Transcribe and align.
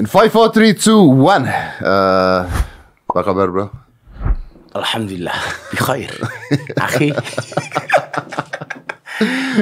In 0.00 0.06
5, 0.06 0.30
4, 0.32 0.48
3, 0.52 0.72
2, 0.72 1.04
1 1.04 1.44
Eh, 1.84 2.40
Apa 3.12 3.20
kabar 3.20 3.44
bro? 3.52 3.68
Alhamdulillah, 4.72 5.36
bi 5.68 5.76
khair. 5.76 6.08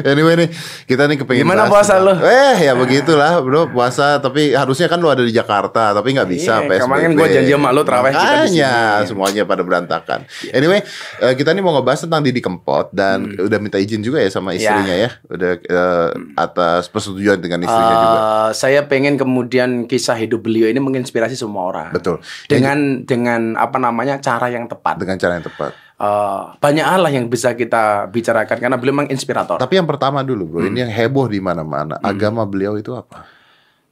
Anyway 0.03 0.35
nih, 0.37 0.49
kita 0.85 1.05
nih 1.05 1.17
kepengen 1.17 1.43
Gimana 1.43 1.65
bahas 1.65 1.87
puasa 1.87 1.95
lu? 1.97 2.15
Eh 2.17 2.57
ya 2.61 2.73
begitulah 2.75 3.39
bro, 3.39 3.67
puasa 3.67 4.17
Tapi 4.17 4.53
harusnya 4.53 4.87
kan 4.87 4.97
lu 4.97 5.07
ada 5.07 5.21
di 5.21 5.31
Jakarta 5.31 5.91
Tapi 5.91 6.09
nggak 6.13 6.29
bisa 6.29 6.61
Iya, 6.61 6.69
PSBB 6.69 6.85
kemarin 6.85 7.11
gua 7.13 7.29
janji 7.29 7.53
sama 7.53 7.69
lu 7.71 7.83
terawih 7.83 8.13
kita 8.13 8.35
di 8.41 8.49
sini. 8.53 9.07
semuanya 9.07 9.43
pada 9.45 9.63
berantakan 9.63 10.21
Anyway, 10.51 10.81
eh, 11.19 11.35
kita 11.35 11.51
nih 11.51 11.61
mau 11.61 11.73
ngebahas 11.73 12.01
tentang 12.01 12.21
Didi 12.21 12.39
Kempot 12.39 12.91
Dan 12.91 13.19
Hmm. 13.31 13.47
udah 13.47 13.59
minta 13.59 13.77
izin 13.77 14.01
juga 14.01 14.19
ya 14.19 14.29
sama 14.29 14.53
istrinya 14.53 14.95
ya 14.95 15.11
Udah 15.27 15.53
eh, 15.57 16.09
atas 16.35 16.87
persetujuan 16.87 17.37
dengan 17.37 17.61
istrinya 17.61 17.97
juga 17.97 18.19
Eh, 18.21 18.51
saya 18.53 18.81
pengen 18.83 19.15
kemudian 19.15 19.71
kisah 19.85 20.17
hidup 20.17 20.41
beliau 20.41 20.67
ini 20.67 20.79
menginspirasi 20.79 21.35
semua 21.35 21.67
orang. 21.67 21.91
Betul 21.91 22.19
Dengan 22.47 22.79
dengan 23.03 23.55
apa 23.55 23.77
namanya 23.77 24.19
cara 24.19 24.47
yang 24.47 24.67
tepat. 24.67 24.97
Dengan 24.97 25.17
cara 25.17 25.35
yang 25.35 25.45
tepat 25.45 25.73
Eh, 26.01 26.41
banyak 26.57 26.81
hal 26.81 27.05
lah 27.05 27.13
yang 27.13 27.29
bisa 27.29 27.53
kita 27.53 28.09
bicarakan 28.09 28.57
karena 28.57 28.81
beliau 28.81 28.97
memang 28.97 29.13
inspirator. 29.13 29.61
Tapi 29.61 29.77
yang 29.77 29.85
pertama 29.85 30.25
dulu 30.25 30.49
bro, 30.49 30.59
Hmm. 30.65 30.73
ini 30.73 30.81
yang 30.81 30.89
heboh 30.89 31.29
di 31.29 31.45
mana-mana 31.45 32.01
Agama 32.01 32.49
beliau 32.49 32.81
itu 32.81 32.97
apa? 32.97 33.29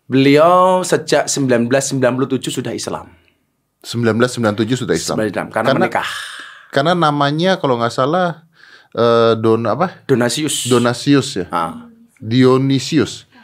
Beliau 0.08 0.80
sejak 0.80 1.28
1997 1.28 2.48
sudah 2.48 2.72
Islam. 2.72 3.12
1997 3.84 4.74
sudah 4.74 4.96
Islam 4.96 5.16
Sudah 5.20 5.28
Islam 5.28 5.46
karena, 5.52 5.68
Karena- 5.68 5.84
menikah. 5.84 6.08
Karena 6.72 6.92
namanya 6.96 7.60
kalau 7.60 7.76
nggak 7.76 7.92
salah 7.92 8.48
eh, 8.88 9.36
Don 9.36 9.68
apa? 9.68 10.00
Donasius. 10.08 10.64
Donasius 10.64 11.44
ya. 11.44 11.46
Ah, 11.52 11.92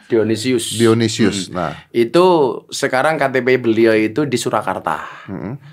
Dionisius. 0.05 0.77
Dionisius. 0.77 0.77
Dionisius. 0.77 1.37
Nah, 1.49 1.73
itu 1.89 2.25
sekarang 2.67 3.15
KTP 3.15 3.57
beliau 3.57 3.91
itu 3.91 4.23
di 4.23 4.35
Surakarta. 4.35 5.25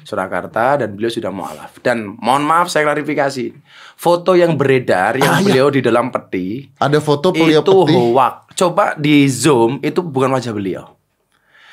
Surakarta 0.02 0.78
dan 0.78 0.92
beliau 0.92 1.08
sudah 1.08 1.28
mualaf. 1.28 1.76
Dan 1.78 2.16
mohon 2.16 2.42
maaf 2.42 2.66
saya 2.66 2.84
klarifikasi. 2.84 3.52
Foto 3.94 4.32
yang 4.32 4.56
beredar 4.56 5.14
yang 5.14 5.28
Ah, 5.28 5.38
iya. 5.38 5.46
beliau 5.46 5.68
di 5.68 5.78
dalam 5.78 6.08
peti 6.08 6.66
ada 6.76 6.98
foto 6.98 7.30
beliau 7.30 7.60
itu 7.60 7.72
peti. 7.72 7.94
hoax. 7.94 8.34
Coba 8.54 8.84
di 8.94 9.24
zoom 9.24 9.78
itu 9.78 10.00
bukan 10.00 10.32
wajah 10.32 10.50
beliau. 10.50 10.84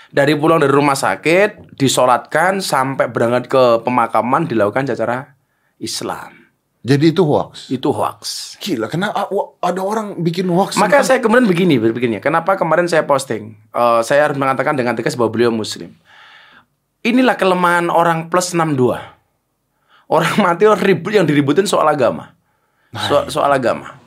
Dari 0.10 0.34
pulang 0.34 0.58
dari 0.58 0.70
rumah 0.70 0.96
sakit, 0.96 1.76
disolatkan 1.76 2.60
sampai 2.60 3.08
berangkat 3.08 3.46
ke 3.46 3.64
pemakaman 3.82 4.46
dilakukan 4.46 4.86
secara 4.86 5.38
Islam. 5.78 6.39
Jadi 6.80 7.12
itu 7.12 7.28
hoax. 7.28 7.68
Itu 7.68 7.92
hoax. 7.92 8.56
Gila, 8.64 8.88
kenapa 8.88 9.28
ada 9.60 9.82
orang 9.84 10.16
bikin 10.24 10.48
hoax? 10.48 10.80
Maka 10.80 11.04
tentang- 11.04 11.08
saya 11.08 11.20
kemudian 11.20 11.44
begini, 11.44 11.76
begini. 11.76 12.24
Kenapa 12.24 12.56
kemarin 12.56 12.88
saya 12.88 13.04
posting? 13.04 13.52
Eh, 13.76 14.02
saya 14.08 14.32
harus 14.32 14.40
mengatakan 14.40 14.80
dengan 14.80 14.96
tegas 14.96 15.20
bahwa 15.20 15.28
beliau 15.28 15.52
Muslim. 15.52 15.92
Inilah 17.04 17.36
kelemahan 17.36 17.92
orang 17.92 18.32
plus 18.32 18.56
62. 18.56 18.96
Orang 20.08 20.40
mati 20.40 20.64
orang 20.66 20.80
ribut 20.80 21.12
yang 21.12 21.28
diributin 21.28 21.68
soal 21.68 21.84
agama. 21.86 22.32
So- 23.12 23.28
soal 23.28 23.52
agama. 23.52 24.00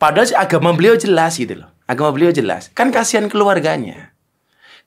Padahal 0.00 0.28
agama 0.36 0.72
beliau 0.72 0.96
jelas 0.96 1.36
gitu 1.36 1.64
loh. 1.64 1.68
Agama 1.84 2.16
beliau 2.16 2.32
jelas. 2.32 2.72
Kan 2.72 2.92
kasihan 2.92 3.28
keluarganya. 3.28 4.16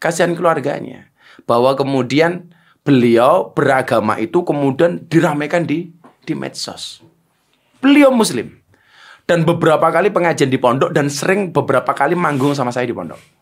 Kasihan 0.02 0.34
keluarganya. 0.34 1.14
Bahwa 1.46 1.78
kemudian 1.78 2.52
beliau 2.82 3.54
beragama 3.54 4.18
itu 4.18 4.42
kemudian 4.42 5.06
diramaikan 5.06 5.66
di 5.66 5.94
di 6.26 6.34
medsos. 6.34 7.02
Beliau 7.80 8.12
muslim. 8.12 8.60
Dan 9.24 9.46
beberapa 9.46 9.94
kali 9.94 10.10
pengajian 10.10 10.50
di 10.50 10.58
pondok 10.58 10.90
dan 10.90 11.08
sering 11.08 11.54
beberapa 11.54 11.94
kali 11.94 12.18
manggung 12.18 12.58
sama 12.58 12.74
saya 12.74 12.90
di 12.90 12.96
pondok. 12.98 13.39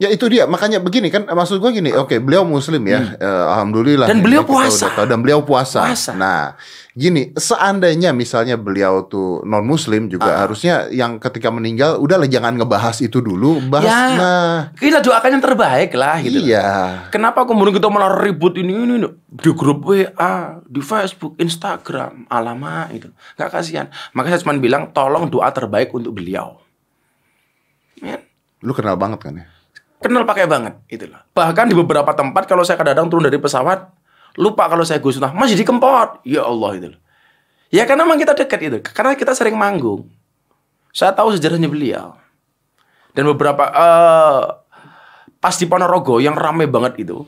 Ya 0.00 0.08
itu 0.08 0.32
dia, 0.32 0.48
makanya 0.48 0.80
begini 0.80 1.12
kan 1.12 1.28
maksud 1.28 1.60
gua 1.60 1.68
gini, 1.68 1.92
oke 1.92 2.16
beliau 2.18 2.40
muslim 2.40 2.80
ya, 2.88 3.20
eh, 3.20 3.44
alhamdulillah. 3.52 4.08
Hmm. 4.08 4.16
Dan 4.16 4.18
Ini 4.18 4.24
beliau 4.24 4.42
puasa. 4.48 4.88
tahu. 4.88 5.04
dan 5.04 5.20
beliau 5.20 5.44
puasa. 5.44 5.84
Puasa. 5.84 6.16
Nah, 6.16 6.56
gini, 6.90 7.36
seandainya 7.36 8.16
misalnya 8.16 8.56
beliau 8.56 9.04
tuh 9.04 9.44
non 9.44 9.60
muslim 9.60 10.08
juga 10.08 10.32
Ah. 10.32 10.48
harusnya 10.48 10.88
yang 10.88 11.20
ketika 11.20 11.52
meninggal 11.52 12.00
udahlah 12.00 12.24
jangan 12.24 12.56
ngebahas 12.56 12.96
itu 12.98 13.20
dulu, 13.20 13.60
bahas 13.68 13.84
Ya, 13.84 14.00
nah. 14.16 14.56
kita 14.72 15.04
doakan 15.04 15.36
yang 15.36 15.44
terbaik 15.44 15.92
lah 15.92 16.16
gitu. 16.24 16.48
Iya. 16.48 16.64
Kenapa 17.12 17.44
kemudian 17.44 17.76
kita 17.76 17.92
malah 17.92 18.16
ribut 18.16 18.56
ini 18.56 18.72
ini, 18.72 19.04
ini 19.04 19.08
di 19.28 19.52
grup 19.52 19.84
WA, 19.84 20.64
di 20.64 20.80
Facebook, 20.80 21.36
Instagram, 21.36 22.24
alamak 22.26 22.88
itu. 22.96 23.12
Gak 23.36 23.52
kasihan. 23.52 23.92
Maka 24.16 24.32
saya 24.32 24.40
cuma 24.40 24.56
bilang 24.56 24.96
tolong 24.96 25.28
doa 25.28 25.52
terbaik 25.52 25.92
untuk 25.92 26.16
beliau. 26.16 26.56
Ya, 28.00 28.16
Lu 28.60 28.72
kenal 28.72 28.96
banget 28.96 29.20
kan 29.20 29.36
ya? 29.36 29.44
Kenal 30.00 30.24
pakai 30.24 30.48
banget 30.48 30.74
itu 30.88 31.04
loh. 31.06 31.20
Bahkan 31.36 31.68
di 31.68 31.76
beberapa 31.76 32.10
tempat 32.16 32.48
kalau 32.48 32.64
saya 32.64 32.80
kadang-kadang 32.80 33.12
turun 33.12 33.24
dari 33.28 33.36
pesawat, 33.36 33.92
lupa 34.40 34.66
kalau 34.66 34.82
saya 34.82 34.98
Gus 34.98 35.20
Nah, 35.20 35.30
masih 35.36 35.54
di 35.54 35.64
Kempot. 35.64 36.24
Ya 36.24 36.48
Allah 36.48 36.70
itu 36.76 36.88
loh. 36.96 37.00
Ya 37.70 37.86
karena 37.86 38.02
memang 38.02 38.18
kita 38.18 38.34
dekat 38.34 38.60
itu. 38.66 38.76
Karena 38.82 39.14
kita 39.14 39.36
sering 39.36 39.54
manggung. 39.54 40.10
Saya 40.90 41.14
tahu 41.14 41.36
sejarahnya 41.36 41.70
beliau. 41.70 42.18
Dan 43.14 43.30
beberapa 43.30 43.62
eh 43.70 44.42
pas 45.38 45.54
di 45.56 45.64
Ponorogo 45.64 46.18
yang 46.18 46.34
ramai 46.34 46.66
banget 46.66 47.06
itu, 47.06 47.24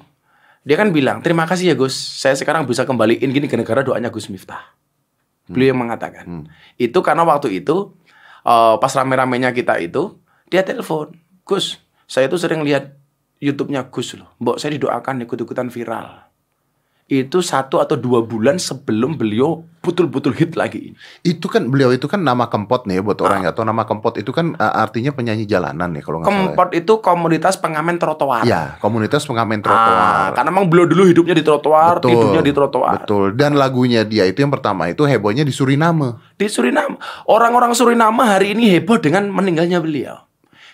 dia 0.67 0.77
kan 0.79 0.91
bilang, 0.91 1.23
"Terima 1.23 1.47
kasih 1.47 1.73
ya 1.73 1.77
Gus, 1.79 1.95
saya 1.95 2.35
sekarang 2.35 2.67
bisa 2.67 2.85
kembaliin 2.87 3.31
gini 3.31 3.47
gara-gara 3.47 3.83
doanya 3.87 4.11
Gus 4.11 4.31
Miftah." 4.31 4.75
Beliau 5.51 5.75
yang 5.75 5.81
mengatakan. 5.83 6.47
Itu 6.79 7.03
karena 7.03 7.27
waktu 7.27 7.63
itu 7.63 7.95
eh, 8.43 8.75
pas 8.83 8.91
rame-ramenya 8.91 9.55
kita 9.55 9.79
itu, 9.79 10.19
dia 10.51 10.67
telepon, 10.67 11.15
"Gus, 11.47 11.79
saya 12.13 12.29
tuh 12.29 12.37
sering 12.37 12.61
lihat 12.61 12.93
YouTube-nya 13.41 13.89
Gus 13.89 14.13
loh. 14.15 14.37
Mbok 14.37 14.61
saya 14.61 14.77
didoakan 14.77 15.25
ikut-ikutan 15.25 15.73
viral." 15.73 16.29
Itu 17.13 17.45
satu 17.45 17.77
atau 17.77 17.93
dua 17.93 18.25
bulan 18.25 18.57
sebelum 18.57 19.21
beliau 19.21 19.61
betul-betul 19.85 20.33
hit 20.33 20.57
lagi. 20.57 20.97
Itu 21.21 21.45
kan 21.45 21.69
beliau 21.69 21.93
itu 21.93 22.09
kan 22.09 22.25
nama 22.25 22.49
Kempot 22.49 22.89
nih 22.89 22.97
ya, 22.97 23.03
buat 23.05 23.21
Ah. 23.21 23.27
orang 23.27 23.35
yang 23.35 23.45
nggak 23.45 23.57
tahu 23.59 23.67
nama 23.69 23.85
Kempot 23.85 24.15
itu 24.17 24.31
kan 24.33 24.57
uh, 24.57 24.75
artinya 24.81 25.13
penyanyi 25.13 25.45
jalanan 25.45 25.93
ya 25.93 26.01
kalau 26.01 26.23
nggak 26.23 26.31
salah. 26.31 26.41
Kempot 26.57 26.71
itu 26.73 26.93
komunitas 27.05 27.61
pengamen 27.61 28.01
trotoar. 28.01 28.49
Ya, 28.49 28.81
komunitas 28.81 29.29
pengamen 29.29 29.61
Ah, 29.61 29.65
trotoar. 29.67 30.29
karena 30.33 30.51
memang 30.55 30.69
beliau 30.73 30.87
dulu 30.89 31.05
hidupnya 31.05 31.37
di 31.37 31.45
trotoar, 31.45 32.01
Betul. 32.01 32.11
tidurnya 32.17 32.41
di 32.41 32.53
trotoar. 32.55 32.95
Betul. 33.05 33.27
Dan 33.37 33.61
lagunya 33.61 34.09
dia 34.09 34.25
itu 34.25 34.41
yang 34.41 34.53
pertama 34.55 34.89
itu 34.89 35.05
hebohnya 35.05 35.45
di 35.45 35.53
Suriname. 35.53 36.17
Di 36.33 36.49
Suriname, 36.49 36.97
orang-orang 37.29 37.77
Suriname 37.77 38.25
hari 38.25 38.57
ini 38.57 38.73
heboh 38.73 38.97
dengan 38.97 39.29
meninggalnya 39.29 39.85
beliau. 39.85 40.17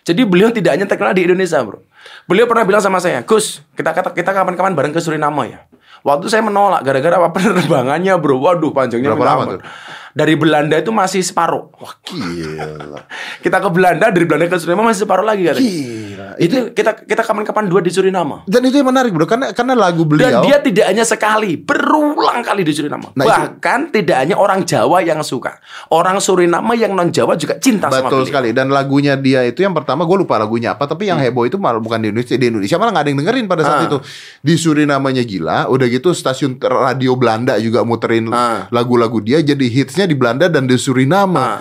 Jadi 0.08 0.24
beliau 0.24 0.48
tidak 0.48 0.72
hanya 0.72 0.88
terkenal 0.88 1.12
di 1.12 1.28
Indonesia, 1.28 1.60
bro. 1.60 1.84
Beliau 2.24 2.48
pernah 2.48 2.64
bilang 2.64 2.80
sama 2.80 2.96
saya, 2.96 3.20
Gus, 3.20 3.60
kita 3.76 3.92
kita 4.16 4.32
kapan-kapan 4.32 4.72
bareng 4.72 4.96
ke 4.96 5.04
Suriname 5.04 5.52
ya. 5.52 5.60
Waktu 6.00 6.26
saya 6.26 6.40
menolak 6.40 6.82
gara-gara 6.82 7.16
apa 7.16 7.28
penerbangannya, 7.36 8.14
bro. 8.16 8.38
Waduh, 8.38 8.70
panjangnya 8.70 9.12
Berapa 9.12 9.24
lama 9.26 9.44
tuh? 9.54 9.60
Dari 10.08 10.34
Belanda 10.34 10.74
itu 10.74 10.90
masih 10.90 11.22
separuh. 11.22 11.70
Wah, 11.74 11.94
Gila. 12.02 12.98
kita 13.44 13.56
ke 13.56 13.68
Belanda, 13.70 14.10
dari 14.10 14.26
Belanda 14.26 14.50
ke 14.50 14.58
Suriname 14.58 14.90
masih 14.90 15.06
separuh 15.06 15.22
lagi 15.22 15.46
katanya. 15.46 15.62
Gila. 15.62 16.28
Itu 16.36 16.56
kita 16.72 16.90
kita 17.00 17.22
kapan-kapan 17.22 17.64
dua 17.66 17.78
di 17.78 17.88
Suriname. 17.88 18.42
Dan 18.44 18.62
itu 18.62 18.76
yang 18.76 18.88
menarik, 18.88 19.10
Bro, 19.10 19.26
karena 19.26 19.52
karena 19.52 19.74
lagu 19.74 20.02
Dan 20.02 20.10
beliau 20.10 20.42
dia 20.42 20.58
tidak 20.58 20.86
hanya 20.86 21.04
sekali, 21.04 21.54
berulang 21.54 22.42
kali 22.42 22.62
di 22.62 22.72
Suriname. 22.72 23.14
Nah, 23.14 23.24
itu- 23.24 23.30
Bahkan 23.30 23.80
tidak 23.92 24.16
hanya 24.18 24.34
orang 24.34 24.62
Jawa 24.62 24.98
yang 25.00 25.22
suka. 25.22 25.62
Orang 25.88 26.18
Suriname 26.18 26.74
yang 26.74 26.92
non 26.92 27.08
Jawa 27.08 27.34
juga 27.34 27.54
cinta 27.56 27.86
sama 27.86 28.10
Betul 28.10 28.26
sekali 28.26 28.50
dan 28.50 28.68
lagunya 28.68 29.14
dia 29.14 29.44
itu 29.44 29.62
yang 29.62 29.72
pertama 29.72 30.02
gue 30.02 30.18
lupa 30.18 30.34
lagunya 30.36 30.72
apa 30.72 30.84
tapi 30.84 31.06
yang 31.06 31.16
heboh 31.16 31.44
itu 31.44 31.56
malah 31.56 31.78
bukan 31.78 31.98
di 31.98 32.10
Indonesia 32.10 32.34
di 32.34 32.46
Indonesia 32.48 32.74
malah 32.74 32.90
nggak 32.90 33.04
ada 33.04 33.10
yang 33.10 33.20
dengerin 33.22 33.46
pada 33.46 33.62
saat 33.62 33.70
Hmm. 33.70 33.84
Ah. 33.84 33.88
itu 33.88 33.98
di 34.40 34.54
Surinamenya 34.56 35.22
gila 35.22 35.58
udah 35.68 35.86
gitu 35.90 36.10
stasiun 36.10 36.56
radio 36.58 37.12
Belanda 37.12 37.56
juga 37.56 37.82
muterin 37.82 38.28
Ah. 38.28 38.68
lagu-lagu 38.68 39.18
dia 39.18 39.38
jadi 39.38 39.60
hitsnya 39.62 40.04
di 40.04 40.12
Belanda 40.12 40.46
dan 40.46 40.64
di 40.64 40.74
Suriname 40.74 41.34
Nah, 41.34 41.60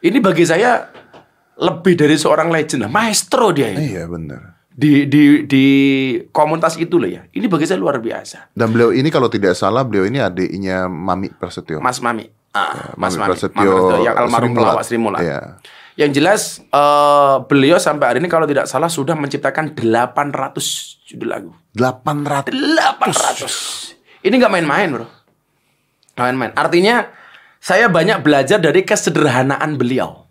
ini 0.00 0.18
bagi 0.18 0.42
saya 0.42 0.88
lebih 1.54 1.94
dari 1.94 2.14
seorang 2.14 2.48
legend 2.48 2.86
maestro 2.86 3.50
dia 3.50 3.70
ini. 3.70 3.92
iya 3.92 4.04
benar 4.04 4.56
Di 4.68 5.04
di 5.04 5.44
di 5.44 5.64
komunitas 6.28 6.74
itu 6.76 6.96
loh 6.96 7.04
ya. 7.04 7.28
Ini 7.28 7.44
bagi 7.44 7.64
saya 7.64 7.76
luar 7.76 8.00
biasa. 8.00 8.50
dan 8.50 8.68
beliau 8.68 8.88
ini 8.88 9.08
kalau 9.08 9.28
tidak 9.28 9.52
salah 9.52 9.84
beliau 9.84 10.04
ini 10.04 10.16
adiknya 10.16 10.88
Mami 10.88 11.28
Prasetyo 11.28 11.76
Mas 11.78 12.00
Mami. 12.00 12.24
Ah, 12.50 12.96
Mas 12.96 13.12
Mami 13.12 13.20
Mami. 13.20 13.28
Prasetyo 13.28 13.52
Mami 13.54 13.68
Prasetyo 13.68 14.00
yang 14.02 14.16
almarhum 14.16 14.52
pelawak 14.52 14.80
Sri 14.82 14.96
Mulat. 14.96 15.20
Iya. 15.20 15.40
Yang 15.92 16.10
jelas 16.16 16.40
eh, 16.64 17.36
beliau 17.44 17.76
sampai 17.76 18.06
hari 18.08 18.18
ini 18.20 18.32
kalau 18.32 18.48
tidak 18.48 18.64
salah 18.64 18.88
sudah 18.88 19.12
menciptakan 19.12 19.76
800 19.76 21.01
judul 21.12 21.28
lagu. 21.28 21.50
800 21.76 22.56
800. 22.56 24.24
Ini 24.24 24.34
nggak 24.40 24.52
main-main, 24.52 24.88
Bro. 24.88 25.06
Nggak 26.16 26.24
main-main. 26.32 26.52
Artinya 26.56 27.12
saya 27.60 27.92
banyak 27.92 28.24
belajar 28.24 28.56
dari 28.58 28.80
kesederhanaan 28.82 29.76
beliau. 29.76 30.24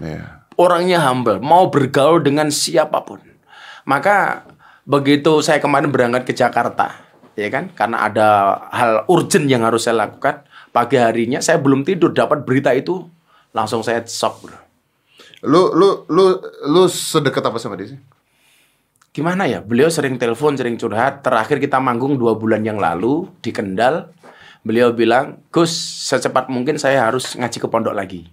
Iya. 0.00 0.48
Orangnya 0.56 1.04
humble, 1.04 1.40
mau 1.40 1.68
bergaul 1.68 2.24
dengan 2.24 2.48
siapa 2.48 3.04
pun. 3.04 3.20
Maka 3.84 4.46
begitu 4.88 5.40
saya 5.44 5.58
kemarin 5.60 5.88
berangkat 5.90 6.28
ke 6.28 6.32
Jakarta, 6.36 6.92
ya 7.34 7.48
kan? 7.48 7.72
Karena 7.72 8.06
ada 8.06 8.28
hal 8.70 8.92
urgent 9.08 9.48
yang 9.48 9.64
harus 9.64 9.84
saya 9.88 10.06
lakukan. 10.06 10.44
Pagi 10.72 10.96
harinya 10.96 11.40
saya 11.44 11.60
belum 11.60 11.84
tidur 11.84 12.16
dapat 12.16 12.48
berita 12.48 12.72
itu, 12.72 13.04
langsung 13.52 13.84
saya 13.84 14.00
shock, 14.08 14.44
Bro. 14.44 14.56
lu 15.42 15.74
lu 15.74 16.06
lu 16.06 16.38
lu 16.70 16.86
sedekat 16.86 17.42
apa 17.42 17.58
sama 17.58 17.74
dia 17.74 17.90
sih 17.90 18.00
gimana 19.12 19.44
ya? 19.46 19.60
Beliau 19.60 19.92
sering 19.92 20.16
telepon, 20.16 20.56
sering 20.56 20.80
curhat. 20.80 21.20
Terakhir 21.22 21.60
kita 21.60 21.78
manggung 21.78 22.16
dua 22.16 22.34
bulan 22.34 22.64
yang 22.64 22.80
lalu 22.80 23.28
di 23.44 23.52
Kendal. 23.52 24.10
Beliau 24.64 24.94
bilang, 24.94 25.42
Gus, 25.52 25.70
secepat 26.08 26.48
mungkin 26.48 26.80
saya 26.80 27.06
harus 27.06 27.36
ngaji 27.36 27.58
ke 27.60 27.68
pondok 27.68 27.94
lagi. 27.94 28.26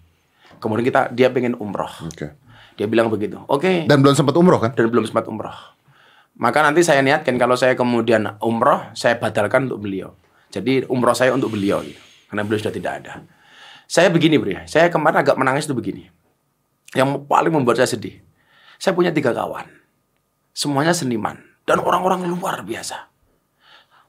Kemudian 0.62 0.86
kita 0.86 1.12
dia 1.12 1.30
pengen 1.30 1.56
umroh. 1.60 1.90
Oke. 2.06 2.36
Dia 2.80 2.88
bilang 2.88 3.12
begitu. 3.12 3.40
Oke. 3.52 3.84
Dan 3.90 4.00
belum 4.00 4.16
sempat 4.16 4.36
umroh 4.40 4.60
kan? 4.62 4.72
Dan 4.72 4.88
belum 4.88 5.04
sempat 5.04 5.28
umroh. 5.28 5.56
Maka 6.40 6.64
nanti 6.64 6.86
saya 6.86 7.04
niatkan 7.04 7.36
kalau 7.36 7.60
saya 7.60 7.76
kemudian 7.76 8.40
umroh, 8.40 8.88
saya 8.96 9.20
batalkan 9.20 9.68
untuk 9.68 9.84
beliau. 9.84 10.16
Jadi 10.54 10.88
umroh 10.88 11.12
saya 11.12 11.36
untuk 11.36 11.52
beliau 11.52 11.84
gitu. 11.84 12.00
Karena 12.32 12.46
beliau 12.46 12.60
sudah 12.62 12.76
tidak 12.76 12.94
ada. 13.04 13.14
Saya 13.90 14.14
begini 14.14 14.38
bro 14.38 14.54
ya. 14.54 14.62
Saya 14.70 14.88
kemarin 14.94 15.26
agak 15.26 15.36
menangis 15.36 15.66
itu 15.66 15.74
begini. 15.74 16.08
Yang 16.94 17.26
paling 17.26 17.52
membuat 17.52 17.82
saya 17.82 17.90
sedih. 17.90 18.22
Saya 18.78 18.94
punya 18.94 19.10
tiga 19.10 19.34
kawan. 19.34 19.79
Semuanya 20.54 20.92
seniman. 20.92 21.40
Dan 21.64 21.80
orang-orang 21.82 22.26
luar 22.26 22.66
biasa. 22.66 23.10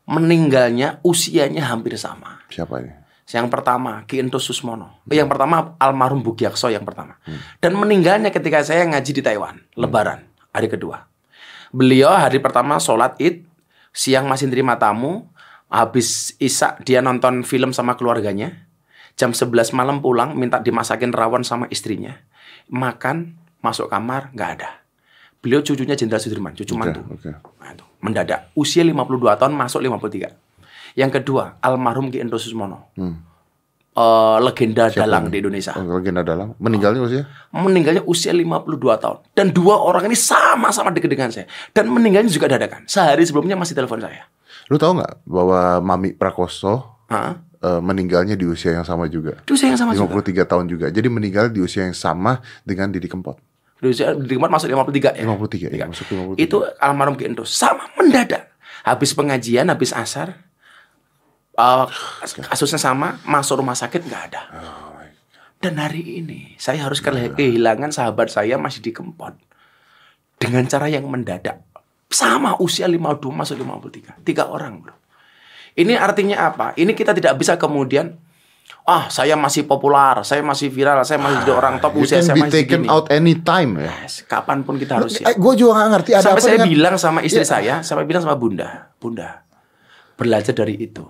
Meninggalnya 0.08 0.98
usianya 1.04 1.68
hampir 1.70 1.94
sama. 2.00 2.42
Siapa 2.48 2.80
ini? 2.80 2.92
Yang 3.30 3.46
pertama, 3.46 4.02
Ki 4.10 4.18
Ento 4.18 4.42
Susmono. 4.42 5.06
Eh, 5.06 5.22
Yang 5.22 5.30
pertama, 5.30 5.78
almarhum 5.78 6.18
Bugiakso 6.26 6.66
yang 6.66 6.82
pertama. 6.82 7.14
Dan 7.62 7.78
meninggalnya 7.78 8.34
ketika 8.34 8.66
saya 8.66 8.82
ngaji 8.90 9.10
di 9.14 9.22
Taiwan. 9.22 9.62
Lebaran, 9.78 10.26
hari 10.50 10.66
kedua. 10.66 11.06
Beliau 11.70 12.10
hari 12.10 12.42
pertama 12.42 12.82
sholat 12.82 13.14
id, 13.22 13.46
siang 13.94 14.26
masih 14.26 14.50
terima 14.50 14.74
tamu, 14.74 15.30
habis 15.70 16.34
isak 16.42 16.82
dia 16.82 16.98
nonton 16.98 17.46
film 17.46 17.70
sama 17.70 17.94
keluarganya, 17.94 18.66
jam 19.14 19.30
11 19.30 19.70
malam 19.70 20.02
pulang 20.02 20.34
minta 20.34 20.58
dimasakin 20.58 21.14
rawon 21.14 21.46
sama 21.46 21.70
istrinya, 21.70 22.18
makan, 22.66 23.38
masuk 23.62 23.86
kamar, 23.86 24.34
nggak 24.34 24.50
ada. 24.58 24.79
Beliau 25.40 25.64
cucunya 25.64 25.96
Jenderal 25.96 26.20
Sudirman, 26.20 26.52
cucu 26.52 26.76
Oke, 26.76 26.80
mantu. 26.84 27.00
oke. 27.08 27.30
Nah, 27.64 27.72
itu, 27.72 27.84
mendadak. 28.04 28.52
Usia 28.52 28.84
52 28.84 29.40
tahun, 29.40 29.56
masuk 29.56 29.80
53. 29.80 30.36
Yang 31.00 31.10
kedua, 31.20 31.56
almarhum 31.64 32.12
Ki 32.12 32.20
Ento 32.20 32.36
Susmono. 32.36 32.92
Hmm. 33.00 33.30
Eh, 33.90 34.36
legenda 34.46 34.86
dalang 34.86 35.26
ini? 35.26 35.34
di 35.34 35.38
Indonesia. 35.42 35.74
Oh, 35.74 35.98
legenda 35.98 36.22
dalam. 36.22 36.54
Meninggalnya 36.62 37.02
usia? 37.02 37.22
Meninggalnya 37.50 38.06
usia 38.06 38.30
52 38.30 39.02
tahun. 39.02 39.18
Dan 39.34 39.50
dua 39.50 39.82
orang 39.82 40.06
ini 40.06 40.14
sama-sama 40.14 40.94
dekat 40.94 41.10
dengan 41.10 41.34
saya. 41.34 41.50
Dan 41.74 41.90
meninggalnya 41.90 42.30
juga 42.30 42.46
dadakan. 42.46 42.86
Sehari 42.86 43.26
sebelumnya 43.26 43.58
masih 43.58 43.74
telepon 43.74 43.98
saya. 43.98 44.30
Lu 44.70 44.78
tahu 44.78 45.02
nggak 45.02 45.26
bahwa 45.26 45.82
Mami 45.82 46.14
Prakoso 46.14 47.02
eh, 47.10 47.34
meninggalnya 47.82 48.38
di 48.38 48.46
usia 48.46 48.78
yang 48.78 48.86
sama 48.86 49.10
juga? 49.10 49.42
Itu 49.42 49.58
saya 49.58 49.74
yang 49.74 49.80
sama 49.82 49.92
juga. 49.98 50.22
53 50.22 50.46
tahun 50.46 50.64
juga. 50.70 50.86
Jadi 50.94 51.08
meninggal 51.10 51.50
di 51.50 51.58
usia 51.58 51.82
yang 51.82 51.96
sama 51.96 52.38
dengan 52.62 52.94
Didi 52.94 53.10
Kempot. 53.10 53.49
Tempat 53.80 54.50
masuk 54.52 54.68
53 54.68 55.16
ya. 55.16 55.24
53 55.24 55.72
ya, 55.72 55.88
masuk 55.88 56.36
53. 56.36 56.44
Itu 56.44 56.68
almarhum 56.76 57.16
Ki 57.16 57.32
Endo. 57.32 57.48
Sama 57.48 57.88
mendadak. 57.96 58.52
Habis 58.84 59.16
pengajian, 59.16 59.72
habis 59.72 59.96
asar. 59.96 60.48
kasusnya 62.48 62.80
sama, 62.80 63.20
masuk 63.24 63.60
rumah 63.60 63.76
sakit 63.76 64.00
nggak 64.04 64.22
ada. 64.32 64.42
Dan 65.60 65.76
hari 65.76 66.24
ini 66.24 66.56
saya 66.56 66.88
harus 66.88 67.04
kehilangan 67.04 67.36
kehilangan 67.36 67.90
sahabat 67.92 68.32
saya 68.32 68.56
masih 68.56 68.80
di 68.80 68.96
Kempot. 68.96 69.36
Dengan 70.40 70.64
cara 70.64 70.88
yang 70.88 71.04
mendadak. 71.04 71.60
Sama 72.08 72.56
usia 72.64 72.88
52 72.88 73.28
masuk 73.28 73.60
53. 73.60 74.24
Tiga 74.24 74.48
orang 74.48 74.80
bro. 74.80 74.96
Ini 75.76 76.00
artinya 76.00 76.48
apa? 76.48 76.72
Ini 76.80 76.96
kita 76.96 77.12
tidak 77.12 77.36
bisa 77.36 77.60
kemudian 77.60 78.16
ah 78.82 79.06
saya 79.06 79.34
masih 79.34 79.62
populer, 79.64 80.20
saya 80.20 80.40
masih 80.40 80.66
viral, 80.66 81.00
saya 81.02 81.16
masih 81.16 81.40
jadi 81.40 81.52
orang 81.52 81.78
top 81.78 81.94
You 81.94 82.02
usia 82.02 82.16
can 82.16 82.24
saya 82.24 82.34
be 82.34 82.42
masih 82.42 82.54
taken 82.56 82.80
segini. 82.80 82.88
out 82.88 83.06
anytime 83.08 83.70
ya. 83.76 83.92
Yes, 84.00 84.24
kapan 84.24 84.60
pun 84.60 84.74
kita 84.76 84.92
harus 84.96 85.14
Eh, 85.14 85.22
siap. 85.22 85.36
gue 85.36 85.52
juga 85.54 85.72
gak 85.76 85.88
ngerti 85.92 86.10
ada 86.12 86.24
Sampai 86.24 86.34
apa 86.34 86.42
saya 86.42 86.54
dengan 86.56 86.68
bilang 86.68 86.94
sama 86.96 87.18
istri 87.20 87.40
Ya. 87.40 87.48
saya, 87.48 87.74
sampai 87.80 88.04
bilang 88.04 88.20
sama 88.20 88.34
bunda, 88.34 88.68
bunda, 88.96 89.46
belajar 90.14 90.52
dari 90.52 90.76
itu. 90.76 91.06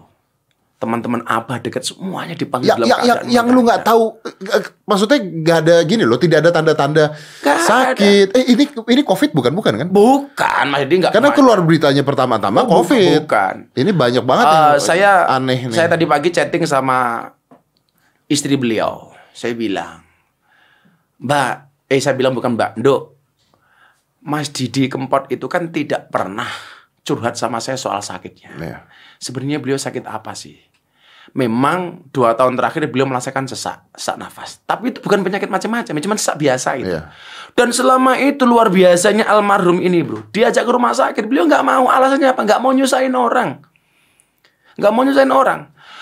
Teman-teman 0.77 1.21
abah 1.23 1.57
dekat 1.59 1.85
semuanya 1.85 2.33
dipanggil 2.33 2.69
yang 2.69 2.79
dalam 2.79 2.89
yang 2.89 3.01
yang, 3.03 3.19
keadaan 3.21 3.37
yang 3.37 3.47
lu 3.51 3.61
nggak 3.62 3.81
tahu 3.83 4.03
eh, 4.25 4.65
maksudnya 4.83 5.19
nggak 5.21 5.59
ada 5.61 5.77
gini 5.85 6.03
loh 6.03 6.17
tidak 6.17 6.41
ada 6.41 6.51
tanda-tanda 6.51 7.05
sakit 7.45 8.33
eh 8.33 8.45
ini 8.49 8.65
ini 8.89 9.03
covid 9.03 9.29
bukan 9.31 9.53
bukan 9.53 9.77
kan 9.77 9.89
Bukan, 9.89 10.65
Mas 10.67 10.81
Yudi 10.81 10.95
nggak 10.99 11.12
karena 11.12 11.31
keluar 11.33 11.61
beritanya 11.61 12.01
pertama-tama 12.01 12.65
Oh, 12.65 12.81
covid 12.81 13.25
Bukan. 13.25 13.69
ini 13.75 13.93
banyak 13.93 14.25
banget 14.25 14.45
Eh, 14.47 14.57
yang 14.57 14.81
saya 14.81 15.11
aneh 15.29 15.69
nih 15.69 15.77
Saya 15.77 15.89
tadi 15.91 16.05
pagi 16.05 16.29
chatting 16.31 16.65
sama 16.65 17.29
istri 18.31 18.55
beliau. 18.55 19.11
Saya 19.35 19.59
bilang, 19.59 20.06
Mbak, 21.19 21.53
eh 21.91 21.99
saya 21.99 22.15
bilang 22.15 22.32
bukan 22.32 22.55
Mbak, 22.55 22.79
Nduk. 22.79 23.03
Mas 24.21 24.53
Didi 24.53 24.87
Kempot 24.87 25.27
itu 25.32 25.49
kan 25.49 25.73
tidak 25.73 26.12
pernah 26.12 26.47
curhat 27.03 27.35
sama 27.35 27.59
saya 27.59 27.81
soal 27.81 28.05
sakitnya. 28.05 28.53
Iya. 28.61 28.79
Sebenarnya 29.17 29.59
beliau 29.59 29.81
sakit 29.81 30.05
apa 30.05 30.37
sih? 30.37 30.61
Memang 31.32 32.11
dua 32.11 32.35
tahun 32.35 32.59
terakhir 32.59 32.91
beliau 32.91 33.06
merasakan 33.09 33.49
sesak, 33.49 33.87
sesak 33.97 34.21
nafas. 34.21 34.61
Tapi 34.67 34.93
itu 34.93 34.99
bukan 35.00 35.25
penyakit 35.25 35.49
macam-macam, 35.49 35.94
cuma 36.03 36.17
sesak 36.21 36.37
biasa 36.37 36.69
itu. 36.81 36.93
Iya. 36.93 37.09
Dan 37.56 37.73
selama 37.73 38.19
itu 38.21 38.44
luar 38.44 38.69
biasanya 38.69 39.25
almarhum 39.31 39.81
ini 39.81 40.05
bro, 40.05 40.26
diajak 40.35 40.67
ke 40.67 40.73
rumah 40.73 40.93
sakit, 40.93 41.25
beliau 41.31 41.49
nggak 41.49 41.65
mau. 41.65 41.88
Alasannya 41.88 42.35
apa? 42.35 42.44
Nggak 42.44 42.61
mau 42.61 42.73
nyusahin 42.75 43.15
orang, 43.15 43.62
nggak 44.76 44.93
mau 44.93 45.03
nyusahin 45.06 45.33
orang. 45.33 45.61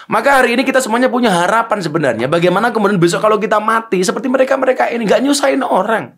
Maka 0.09 0.41
hari 0.41 0.57
ini 0.57 0.65
kita 0.65 0.81
semuanya 0.81 1.13
punya 1.13 1.29
harapan 1.29 1.85
sebenarnya. 1.85 2.27
Bagaimana 2.33 2.73
kemudian 2.73 2.97
besok 2.97 3.21
kalau 3.21 3.37
kita 3.37 3.61
mati 3.61 4.01
seperti 4.01 4.33
mereka-mereka 4.33 4.89
ini 4.89 5.05
nggak 5.05 5.21
nyusahin 5.21 5.61
orang. 5.61 6.17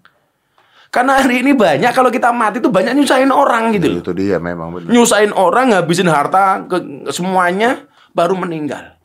Karena 0.90 1.22
hari 1.22 1.42
ini 1.42 1.54
banyak 1.54 1.90
kalau 1.94 2.10
kita 2.10 2.30
mati 2.34 2.58
itu 2.62 2.70
banyak 2.70 2.94
nyusahin 2.98 3.30
orang 3.30 3.70
gitu 3.78 3.86
loh 3.94 4.02
itu 4.02 4.10
dia 4.10 4.42
memang 4.42 4.74
benar 4.74 4.90
nyusahin 4.90 5.30
orang, 5.30 5.70
ngabisin 5.70 6.10
harta 6.10 6.66
ke 6.66 6.82
semuanya, 7.14 7.86
baru 8.10 8.34
meninggal. 8.34 8.98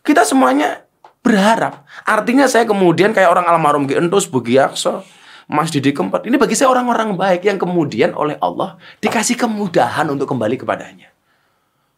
Kita 0.00 0.24
semuanya 0.24 0.84
berharap. 1.20 1.84
Artinya 2.08 2.48
saya 2.48 2.64
kemudian 2.64 3.12
kayak 3.12 3.28
orang 3.28 3.44
almarhum 3.48 3.84
Ki 3.84 4.00
Entus, 4.00 4.28
Bugiakso, 4.28 5.04
Mas 5.44 5.68
Didi 5.68 5.92
Kempot. 5.92 6.24
Ini 6.24 6.40
bagi 6.40 6.56
saya 6.56 6.72
orang-orang 6.72 7.20
baik 7.20 7.44
yang 7.44 7.60
kemudian 7.60 8.16
oleh 8.16 8.40
Allah 8.40 8.80
dikasih 9.04 9.36
kemudahan 9.36 10.08
untuk 10.08 10.28
kembali 10.28 10.56
kepadanya. 10.56 11.12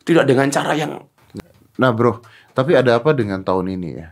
Tidak 0.03 0.25
dengan 0.27 0.51
cara 0.51 0.75
yang 0.75 0.99
nah 1.79 1.95
bro 1.95 2.21
tapi 2.53 2.75
ada 2.75 2.99
apa 2.99 3.15
dengan 3.15 3.41
tahun 3.41 3.79
ini 3.79 3.91
ya 3.95 4.09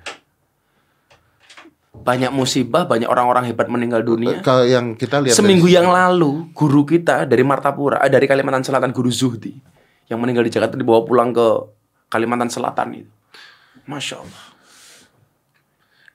banyak 1.96 2.30
musibah, 2.30 2.84
banyak 2.84 3.08
orang-orang 3.08 3.50
hebat 3.50 3.66
meninggal 3.66 4.04
dunia. 4.04 4.38
kalau 4.44 4.62
yang 4.62 4.94
kita 4.94 5.18
lihat 5.18 5.34
Seminggu 5.34 5.66
yang 5.66 5.88
lalu, 5.88 6.46
guru 6.52 6.84
kita 6.84 7.24
dari 7.26 7.42
Martapura, 7.42 7.98
eh, 8.04 8.12
dari 8.12 8.28
Kalimantan 8.28 8.62
Selatan, 8.62 8.92
Guru 8.92 9.10
Zuhdi, 9.10 9.56
yang 10.06 10.20
meninggal 10.20 10.46
di 10.46 10.52
Jakarta 10.52 10.78
dibawa 10.78 11.02
pulang 11.02 11.34
ke 11.34 11.46
Kalimantan 12.06 12.52
Selatan 12.52 12.88
itu. 13.02 13.12
Masya 13.90 14.22
Allah. 14.22 14.44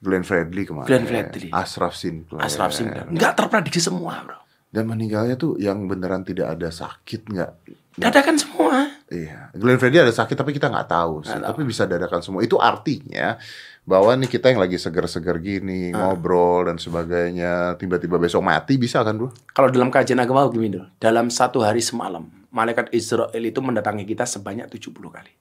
Glenn 0.02 0.26
Fredly 0.26 0.64
kemarin 0.66 0.90
Glenn 0.90 1.06
Fredly. 1.06 1.50
Ashraf 1.54 1.94
Sinclair 1.94 2.42
Asraf 2.42 2.74
Sinclair. 2.74 3.06
Nggak 3.12 3.38
terprediksi 3.38 3.78
semua, 3.78 4.18
bro. 4.26 4.40
Dan 4.72 4.88
meninggalnya 4.88 5.36
tuh 5.36 5.60
yang 5.60 5.86
beneran 5.86 6.24
tidak 6.24 6.56
ada 6.58 6.72
sakit 6.72 7.28
nggak 7.28 7.52
Dadakan 7.92 8.40
semua. 8.40 8.88
Iya, 9.12 9.52
Glenn 9.52 9.76
Fredly 9.76 10.00
ada 10.00 10.16
sakit 10.16 10.32
tapi 10.32 10.56
kita 10.56 10.72
nggak 10.72 10.88
tahu 10.88 11.28
sih. 11.28 11.36
Tapi 11.36 11.62
bisa 11.68 11.84
dadakan 11.84 12.24
semua. 12.24 12.40
Itu 12.40 12.56
artinya 12.56 13.36
bahwa 13.84 14.16
nih 14.16 14.32
kita 14.32 14.48
yang 14.48 14.64
lagi 14.64 14.80
seger-seger 14.80 15.36
gini, 15.44 15.92
Ah. 15.92 16.16
ngobrol 16.16 16.72
dan 16.72 16.80
sebagainya, 16.80 17.76
tiba-tiba 17.76 18.16
besok 18.16 18.48
mati 18.48 18.80
bisa 18.80 19.04
kan, 19.04 19.20
Bro? 19.20 19.36
Kalau 19.52 19.68
dalam 19.68 19.92
kajian 19.92 20.24
agama 20.24 20.48
begini, 20.48 20.80
Dul. 20.80 20.88
dalam 21.04 21.28
satu 21.28 21.60
hari 21.60 21.84
semalam, 21.84 22.24
malaikat 22.48 22.96
Israel 22.96 23.44
itu 23.44 23.60
mendatangi 23.60 24.08
kita 24.08 24.24
sebanyak 24.24 24.72
70 24.72 25.12
kali. 25.12 25.36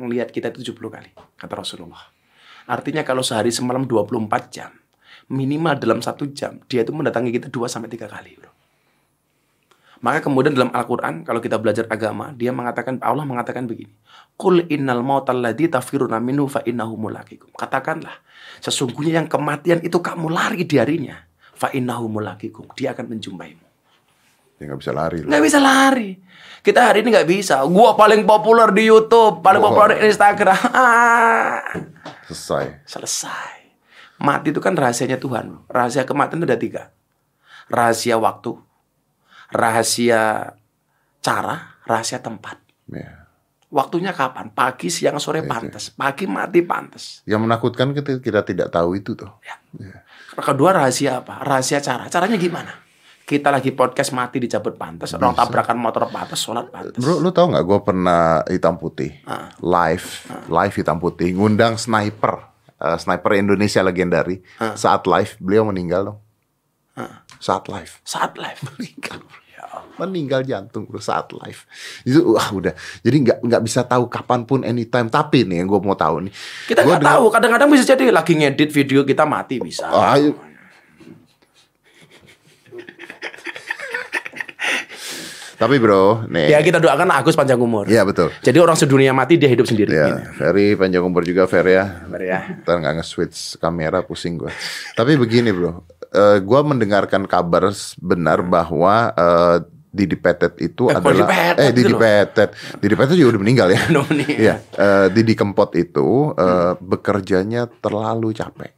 Melihat 0.00 0.32
kita 0.32 0.48
itu 0.56 0.72
70 0.72 0.88
kali, 0.88 1.12
kata 1.36 1.52
Rasulullah. 1.52 2.00
Artinya 2.64 3.04
kalau 3.04 3.20
sehari 3.20 3.52
semalam 3.52 3.84
24 3.84 4.48
jam, 4.48 4.72
minimal 5.28 5.76
dalam 5.76 6.00
satu 6.00 6.32
jam, 6.32 6.64
dia 6.64 6.80
itu 6.80 6.96
mendatangi 6.96 7.28
kita 7.28 7.52
2 7.52 7.68
sampai 7.68 7.92
3 7.92 8.08
kali, 8.08 8.40
bro. 8.40 8.53
Maka 10.02 10.24
kemudian 10.26 10.52
dalam 10.54 10.74
Al-Quran, 10.74 11.22
kalau 11.22 11.38
kita 11.38 11.56
belajar 11.62 11.86
agama, 11.86 12.34
dia 12.34 12.50
mengatakan, 12.50 12.98
Allah 12.98 13.22
mengatakan 13.22 13.64
begini. 13.70 13.94
Qul 14.34 14.66
innal 14.66 15.06
mautal 15.06 15.38
ladzi 15.38 15.70
tafiruna 15.70 16.18
minhu 16.18 16.50
fa 16.50 16.60
innahu 16.66 16.98
mulaqikum. 16.98 17.54
Katakanlah, 17.54 18.18
sesungguhnya 18.58 19.22
yang 19.22 19.28
kematian 19.30 19.78
itu 19.86 20.02
kamu 20.02 20.28
lari 20.34 20.66
dari-nya. 20.66 21.24
Fa 21.54 21.70
innahu 21.70 22.10
mulaqikum. 22.10 22.74
Dia 22.74 22.92
akan 22.92 23.14
menjumpaimu. 23.14 23.62
Ya 24.58 24.70
nggak 24.70 24.80
bisa 24.82 24.92
lari. 24.94 25.18
loh. 25.22 25.28
Nggak 25.30 25.42
bisa 25.46 25.58
lari. 25.62 26.10
Kita 26.64 26.80
hari 26.90 27.02
ini 27.04 27.08
nggak 27.14 27.28
bisa. 27.28 27.62
Gua 27.68 27.94
paling 27.94 28.22
populer 28.26 28.70
di 28.74 28.88
YouTube, 28.88 29.42
paling 29.44 29.60
Wah. 29.62 29.68
populer 29.70 30.02
di 30.02 30.10
Instagram. 30.10 30.58
Ah, 30.74 31.60
Selesai. 32.26 32.82
selesai. 32.88 33.52
Mati 34.18 34.50
itu 34.50 34.58
kan 34.62 34.72
rahasianya 34.74 35.20
Tuhan. 35.20 35.60
Rahasia 35.68 36.08
kematian 36.08 36.40
itu 36.40 36.46
ada 36.48 36.56
tiga. 36.58 36.82
Rahasia 37.68 38.16
waktu, 38.16 38.56
rahasia 39.54 40.50
cara, 41.22 41.78
rahasia 41.86 42.18
tempat. 42.18 42.58
Ya. 42.90 43.30
Waktunya 43.70 44.14
kapan? 44.14 44.50
Pagi, 44.54 44.90
siang, 44.90 45.18
sore 45.18 45.42
pantas. 45.46 45.90
Pagi 45.94 46.26
mati 46.26 46.62
pantas. 46.62 47.22
Yang 47.26 47.40
menakutkan 47.46 47.90
kita, 47.90 48.18
kita 48.22 48.42
tidak 48.46 48.68
tahu 48.70 48.98
itu 48.98 49.18
tuh. 49.18 49.30
Ya. 49.42 49.58
Kedua 50.34 50.74
rahasia 50.74 51.22
apa? 51.22 51.42
Rahasia 51.42 51.82
cara. 51.82 52.06
Caranya 52.06 52.38
gimana? 52.38 52.84
kita 53.24 53.48
lagi 53.48 53.72
podcast 53.72 54.12
mati 54.12 54.36
di 54.36 54.44
Jabut 54.44 54.76
pantas, 54.76 55.16
orang 55.16 55.32
tabrakan 55.32 55.80
motor 55.80 56.12
pantas, 56.12 56.44
sholat 56.44 56.68
pantas. 56.68 57.00
Bro, 57.00 57.24
lu 57.24 57.32
tau 57.32 57.48
nggak 57.48 57.64
gue 57.64 57.78
pernah 57.80 58.44
hitam 58.44 58.76
putih 58.76 59.16
Ah. 59.24 59.48
live, 59.64 60.28
live 60.52 60.74
hitam 60.76 61.00
putih, 61.00 61.32
ngundang 61.32 61.80
sniper, 61.80 62.52
eh, 62.76 63.00
sniper 63.00 63.32
Indonesia 63.40 63.80
legendari. 63.80 64.44
Ah. 64.60 64.76
Saat 64.76 65.08
live 65.08 65.40
beliau 65.40 65.64
meninggal 65.64 66.12
dong. 66.12 66.18
Saat 67.40 67.72
live 67.72 68.00
Saat 68.04 68.36
live. 68.36 68.60
meninggal, 68.76 69.24
meninggal 70.00 70.42
jantung 70.42 70.84
bro 70.84 70.98
saat 70.98 71.30
live. 71.32 71.62
Itu 72.02 72.34
wah 72.34 72.48
udah, 72.50 72.74
jadi 73.00 73.16
nggak 73.24 73.38
nggak 73.44 73.62
bisa 73.62 73.86
tahu 73.86 74.10
kapan 74.10 74.44
pun 74.44 74.62
anytime. 74.62 75.08
Tapi 75.08 75.46
nih 75.46 75.62
yang 75.62 75.68
gue 75.70 75.80
mau 75.80 75.96
tahu 75.96 76.28
nih, 76.28 76.32
Kita 76.70 76.82
nggak 76.82 77.02
tahu, 77.02 77.24
kadang-kadang 77.30 77.68
bisa 77.70 77.84
jadi 77.84 78.10
lagi 78.10 78.34
ngedit 78.34 78.70
video 78.70 79.02
kita 79.02 79.24
mati 79.24 79.58
bisa. 79.60 79.86
Ah, 79.88 80.18
ayo. 80.18 80.34
Tapi 85.54 85.78
bro, 85.78 86.26
nih. 86.26 86.50
Ya 86.50 86.58
kita 86.60 86.82
doakan 86.82 87.08
Agus 87.14 87.38
panjang 87.38 87.56
umur. 87.56 87.86
Iya 87.86 88.02
betul. 88.02 88.28
Jadi 88.42 88.58
orang 88.58 88.74
sedunia 88.74 89.14
mati 89.14 89.38
dia 89.38 89.46
hidup 89.46 89.64
sendiri. 89.64 89.94
Ya. 89.94 90.34
Ferry 90.34 90.74
panjang 90.74 91.06
umur 91.06 91.22
juga 91.22 91.46
Ferry 91.46 91.78
ya. 91.78 92.04
Ferry 92.10 92.28
ya. 92.28 92.40
Ntar 92.66 92.82
nggak 92.82 92.94
nge-switch 93.00 93.62
kamera 93.62 94.02
pusing 94.02 94.36
gue. 94.36 94.50
Tapi 94.98 95.14
begini 95.14 95.54
bro, 95.54 95.86
Eh 96.14 96.38
gue 96.38 96.60
mendengarkan 96.62 97.26
kabar 97.26 97.68
benar 97.98 98.38
bahwa 98.40 99.10
eh, 99.12 99.56
Didi 99.90 100.14
Petet 100.14 100.58
itu 100.58 100.86
Eh, 100.86 100.94
adalah 100.94 101.26
Petet 101.26 101.56
eh 101.56 101.70
Didi 101.70 101.86
gitu? 101.88 101.98
Petet, 101.98 102.50
Didi 102.78 102.94
Petet 102.94 103.14
juga 103.14 103.30
udah 103.34 103.42
meninggal 103.42 103.68
ya. 103.70 103.80
Udah 103.90 104.04
meninggal. 104.06 104.38
Iya, 104.38 104.54
eh, 104.74 105.06
Didi 105.10 105.34
Kempot 105.34 105.70
itu 105.74 106.08
eh, 106.34 106.72
bekerjanya 106.78 107.66
terlalu 107.78 108.30
capek. 108.30 108.70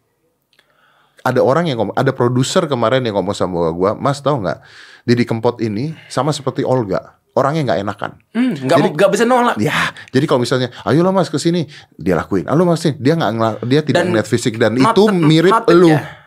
Ada 1.20 1.42
orang 1.42 1.66
yang 1.66 1.82
ngomong, 1.82 1.96
ada 1.96 2.14
produser 2.14 2.64
kemarin 2.64 3.02
yang 3.02 3.18
ngomong 3.18 3.34
sama 3.34 3.68
gue, 3.68 3.90
Mas 3.98 4.22
tahu 4.22 4.46
nggak, 4.46 4.62
Didi 5.02 5.24
Kempot 5.26 5.58
ini 5.58 5.90
sama 6.06 6.30
seperti 6.30 6.62
Olga, 6.62 7.18
orangnya 7.34 7.66
nggak 7.66 7.80
enakan. 7.82 8.10
Hmm, 8.30 8.54
nggak 8.54 8.78
mau- 8.78 8.94
nggak 8.94 9.10
bisa 9.10 9.24
nolak. 9.26 9.56
Ya, 9.58 9.74
jadi 10.08 10.22
kalau 10.22 10.38
misalnya, 10.38 10.70
ayolah 10.86 11.10
mas 11.10 11.26
ke 11.26 11.34
sini, 11.36 11.66
dia 11.98 12.14
lakuin. 12.14 12.46
Ayo 12.46 12.62
mas, 12.62 12.78
sini. 12.78 12.94
dia 12.96 13.18
nggak 13.18 13.32
dia 13.66 13.80
tidak 13.82 13.98
Dan 13.98 14.06
ngeliat 14.08 14.28
fisik 14.30 14.54
dan 14.54 14.78
itu 14.78 15.02
mirip 15.10 15.66
lu. 15.66 15.90
ya. 15.90 16.25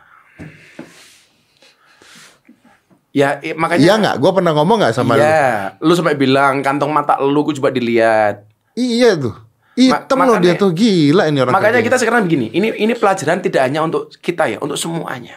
Ya, 3.19 3.55
makanya 3.59 3.83
Iya 3.83 3.93
nggak? 3.99 4.15
Gue 4.23 4.31
pernah 4.31 4.51
ngomong 4.55 4.77
nggak 4.79 4.95
sama 4.95 5.19
Iya, 5.19 5.75
lu 5.83 5.91
sampai 5.91 6.15
bilang 6.15 6.63
kantong 6.63 6.91
mata 6.95 7.19
lu 7.19 7.43
gue 7.43 7.59
coba 7.59 7.75
dilihat. 7.75 8.47
lu? 8.47 8.79
Iya 8.79 9.19
tuh. 9.19 9.35
Hitam 9.79 10.19
loh 10.27 10.35
dia 10.43 10.59
tuh 10.59 10.75
gila 10.75 11.31
ini 11.31 11.39
orang. 11.39 11.55
Makanya 11.55 11.79
kita 11.79 11.95
sekarang 11.95 12.27
begini, 12.27 12.51
ini 12.51 12.75
ini 12.75 12.93
pelajaran 12.95 13.39
tidak 13.39 13.63
hanya 13.63 13.79
untuk 13.79 14.11
kita 14.19 14.51
ya, 14.51 14.57
untuk 14.59 14.75
semuanya. 14.75 15.35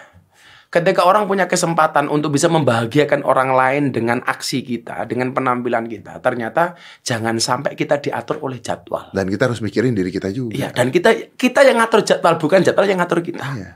Ketika 0.73 1.05
orang 1.05 1.29
punya 1.29 1.45
kesempatan 1.45 2.09
untuk 2.09 2.33
bisa 2.33 2.49
membahagiakan 2.49 3.29
orang 3.29 3.53
lain 3.53 3.93
dengan 3.93 4.25
aksi 4.25 4.65
kita, 4.65 5.05
dengan 5.05 5.37
penampilan 5.37 5.85
kita, 5.85 6.17
ternyata 6.25 6.81
jangan 7.05 7.37
sampai 7.37 7.77
kita 7.77 8.01
diatur 8.01 8.41
oleh 8.41 8.57
jadwal. 8.57 9.13
dan 9.13 9.29
kita 9.29 9.53
harus 9.53 9.61
mikirin 9.61 9.93
diri 9.93 10.09
kita 10.09 10.33
juga. 10.33 10.57
Iya, 10.57 10.73
dan 10.73 10.89
kita 10.89 11.37
kita 11.37 11.61
yang 11.63 11.77
ngatur 11.77 12.01
jadwal, 12.09 12.41
bukan 12.41 12.65
jadwal 12.65 12.89
yang 12.89 13.05
ngatur 13.05 13.21
kita. 13.21 13.45
Iya. 13.45 13.71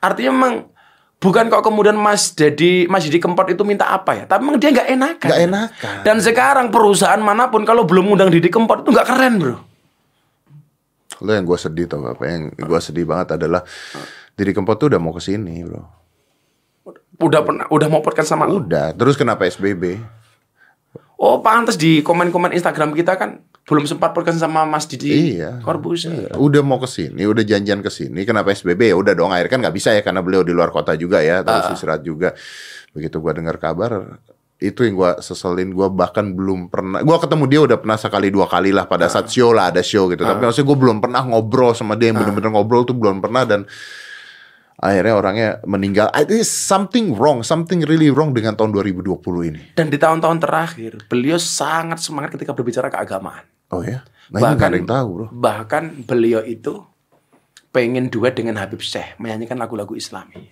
Artinya 0.00 0.30
memang 0.32 0.54
bukan 1.24 1.48
kok 1.48 1.64
kemudian 1.64 1.96
Mas 1.96 2.36
Dedi 2.36 2.84
Mas 2.84 3.08
Dedi 3.08 3.16
Kempot 3.16 3.48
itu 3.48 3.64
minta 3.64 3.88
apa 3.88 4.12
ya, 4.12 4.24
tapi 4.28 4.44
memang 4.44 4.60
dia 4.60 4.76
nggak 4.76 4.88
enakan. 4.92 5.28
Nggak 5.32 5.42
enakan. 5.48 5.96
Dan 6.04 6.16
sekarang 6.20 6.66
perusahaan 6.68 7.20
mana 7.24 7.48
pun 7.48 7.64
kalau 7.64 7.88
belum 7.88 8.12
undang 8.12 8.28
Didi 8.28 8.52
Kempot 8.52 8.84
itu 8.84 8.92
nggak 8.92 9.08
keren, 9.08 9.34
bro. 9.40 9.56
Lo 11.24 11.32
yang 11.32 11.48
gue 11.48 11.56
sedih 11.56 11.88
tau 11.88 12.04
apa? 12.04 12.28
Yang 12.28 12.52
gue 12.60 12.80
sedih 12.84 13.08
banget 13.08 13.40
adalah 13.40 13.64
Didi 14.36 14.52
Kempot 14.52 14.76
tuh 14.76 14.92
udah 14.92 15.00
mau 15.00 15.16
ke 15.16 15.24
sini 15.24 15.64
bro. 15.64 15.80
Udah 17.24 17.40
pernah, 17.40 17.64
udah 17.72 17.88
mau 17.88 18.04
podcast 18.04 18.28
sama 18.28 18.44
lu. 18.44 18.60
Udah. 18.60 18.92
Terus 18.92 19.16
kenapa 19.16 19.48
SBB? 19.48 19.96
Oh, 21.16 21.40
pantas 21.40 21.80
di 21.80 22.04
komen-komen 22.04 22.52
Instagram 22.52 22.92
kita 22.92 23.16
kan 23.16 23.40
belum 23.64 23.88
sempat 23.88 24.12
podcast 24.12 24.38
sama 24.38 24.68
Mas 24.68 24.84
Didi 24.84 25.40
Iya. 25.40 25.64
Corbuzier. 25.64 26.36
Udah 26.36 26.60
mau 26.60 26.76
ke 26.76 26.84
sini, 26.84 27.24
udah 27.24 27.40
janjian 27.40 27.80
ke 27.80 27.88
sini. 27.88 28.22
Kenapa 28.22 28.52
SBB? 28.52 28.92
Ya 28.92 28.96
udah 28.96 29.16
dong, 29.16 29.32
akhirnya 29.32 29.52
kan 29.52 29.60
nggak 29.64 29.72
bisa 29.74 29.88
ya 29.90 30.04
karena 30.04 30.20
beliau 30.20 30.44
di 30.44 30.52
luar 30.52 30.68
kota 30.68 30.92
juga 30.94 31.24
ya, 31.24 31.40
Ah. 31.40 31.42
terus 31.42 31.80
istirahat 31.80 32.04
juga. 32.04 32.36
Begitu 32.92 33.16
gua 33.18 33.32
dengar 33.32 33.56
kabar, 33.56 34.20
itu 34.56 34.84
yang 34.84 34.94
gua 34.94 35.16
seselin. 35.18 35.72
Gua 35.72 35.88
bahkan 35.88 36.28
belum 36.30 36.68
pernah. 36.68 37.00
Gua 37.00 37.16
ketemu 37.16 37.44
dia 37.48 37.60
udah 37.64 37.78
pernah 37.80 37.96
sekali 37.96 38.28
dua 38.28 38.44
kali 38.44 38.68
lah 38.68 38.84
pada 38.84 39.08
Ah. 39.08 39.10
saat 39.10 39.32
show 39.32 39.50
lah 39.50 39.72
ada 39.72 39.80
show 39.80 40.12
gitu. 40.12 40.22
Tapi 40.22 40.44
maksudnya 40.44 40.68
gua 40.68 40.78
belum 40.78 40.98
pernah 41.00 41.24
ngobrol 41.24 41.72
sama 41.72 41.96
dia 41.96 42.12
yang 42.12 42.20
bener-bener 42.20 42.52
ngobrol 42.52 42.84
tuh 42.84 42.92
belum 42.92 43.24
pernah 43.24 43.48
dan 43.48 43.64
akhirnya 44.74 45.14
orangnya 45.16 45.48
meninggal. 45.64 46.12
I 46.12 46.28
think 46.28 46.44
something 46.44 47.16
wrong, 47.16 47.40
something 47.40 47.80
really 47.88 48.12
wrong 48.12 48.36
dengan 48.36 48.52
tahun 48.52 48.74
2020 48.74 49.48
ini. 49.48 49.72
Dan 49.72 49.88
di 49.88 49.96
tahun-tahun 49.96 50.36
terakhir, 50.36 51.08
beliau 51.08 51.40
sangat 51.40 52.02
semangat 52.02 52.36
ketika 52.36 52.52
berbicara 52.52 52.92
keagamaan. 52.92 53.53
Oh 53.74 53.82
ya? 53.82 54.06
Nah 54.30 54.38
ini 54.40 54.56
ada 54.56 54.76
yang 54.78 54.88
tahu 54.88 55.08
bro. 55.10 55.26
Bahkan 55.34 56.08
beliau 56.08 56.40
itu 56.46 56.80
pengen 57.74 58.06
duet 58.06 58.38
dengan 58.38 58.56
Habib 58.62 58.78
Syekh 58.80 59.18
menyanyikan 59.18 59.58
lagu-lagu 59.58 59.98
Islami. 59.98 60.46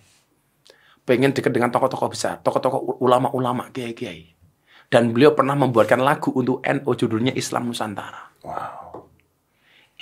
Pengen 1.02 1.34
dekat 1.34 1.50
dengan 1.54 1.70
tokoh-tokoh 1.70 2.14
besar, 2.14 2.38
tokoh-tokoh 2.42 3.02
ulama-ulama, 3.02 3.70
kiai-kiai. 3.74 4.34
Dan 4.86 5.10
beliau 5.10 5.34
pernah 5.34 5.58
membuatkan 5.58 5.98
lagu 5.98 6.30
untuk 6.34 6.62
NU 6.62 6.90
judulnya 6.94 7.34
Islam 7.34 7.70
Nusantara. 7.70 8.30
Wow. 8.44 9.08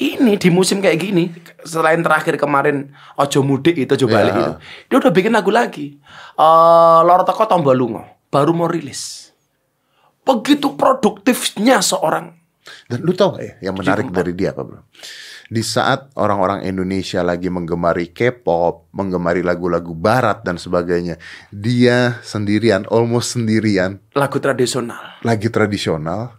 Ini 0.01 0.41
di 0.41 0.49
musim 0.49 0.81
kayak 0.81 0.97
gini, 0.97 1.29
selain 1.61 2.01
terakhir 2.01 2.41
kemarin 2.41 2.89
Ojo 3.21 3.45
Mudik 3.45 3.77
itu 3.77 3.93
Ojo 4.01 4.09
Balik 4.09 4.33
Iya. 4.33 4.41
itu, 4.41 4.53
dia 4.89 4.97
udah 4.97 5.13
bikin 5.13 5.33
lagu 5.37 5.53
lagi. 5.53 6.01
Eh 6.41 7.01
Loro 7.05 7.21
Teko 7.29 7.45
Tombolungo 7.45 8.01
baru 8.33 8.57
mau 8.57 8.65
rilis. 8.65 9.29
Begitu 10.25 10.73
produktifnya 10.73 11.85
seorang 11.85 12.40
Dan 12.87 13.03
lu 13.03 13.13
tau 13.17 13.37
gak 13.37 13.45
ya 13.45 13.55
yang 13.71 13.75
menarik 13.77 14.09
dari 14.13 14.33
dia 14.37 14.53
apa 14.53 14.63
bro? 14.63 14.81
Di 15.51 15.67
saat 15.67 16.15
orang-orang 16.15 16.63
Indonesia 16.63 17.27
lagi 17.27 17.51
menggemari 17.51 18.15
K-pop, 18.15 18.87
menggemari 18.95 19.43
lagu-lagu 19.43 19.91
barat 19.99 20.47
dan 20.47 20.63
sebagainya, 20.63 21.19
dia 21.51 22.23
sendirian, 22.23 22.87
almost 22.87 23.35
sendirian, 23.35 23.99
lagu 24.15 24.39
tradisional 24.39 25.19
lagi 25.27 25.51
tradisional, 25.51 26.39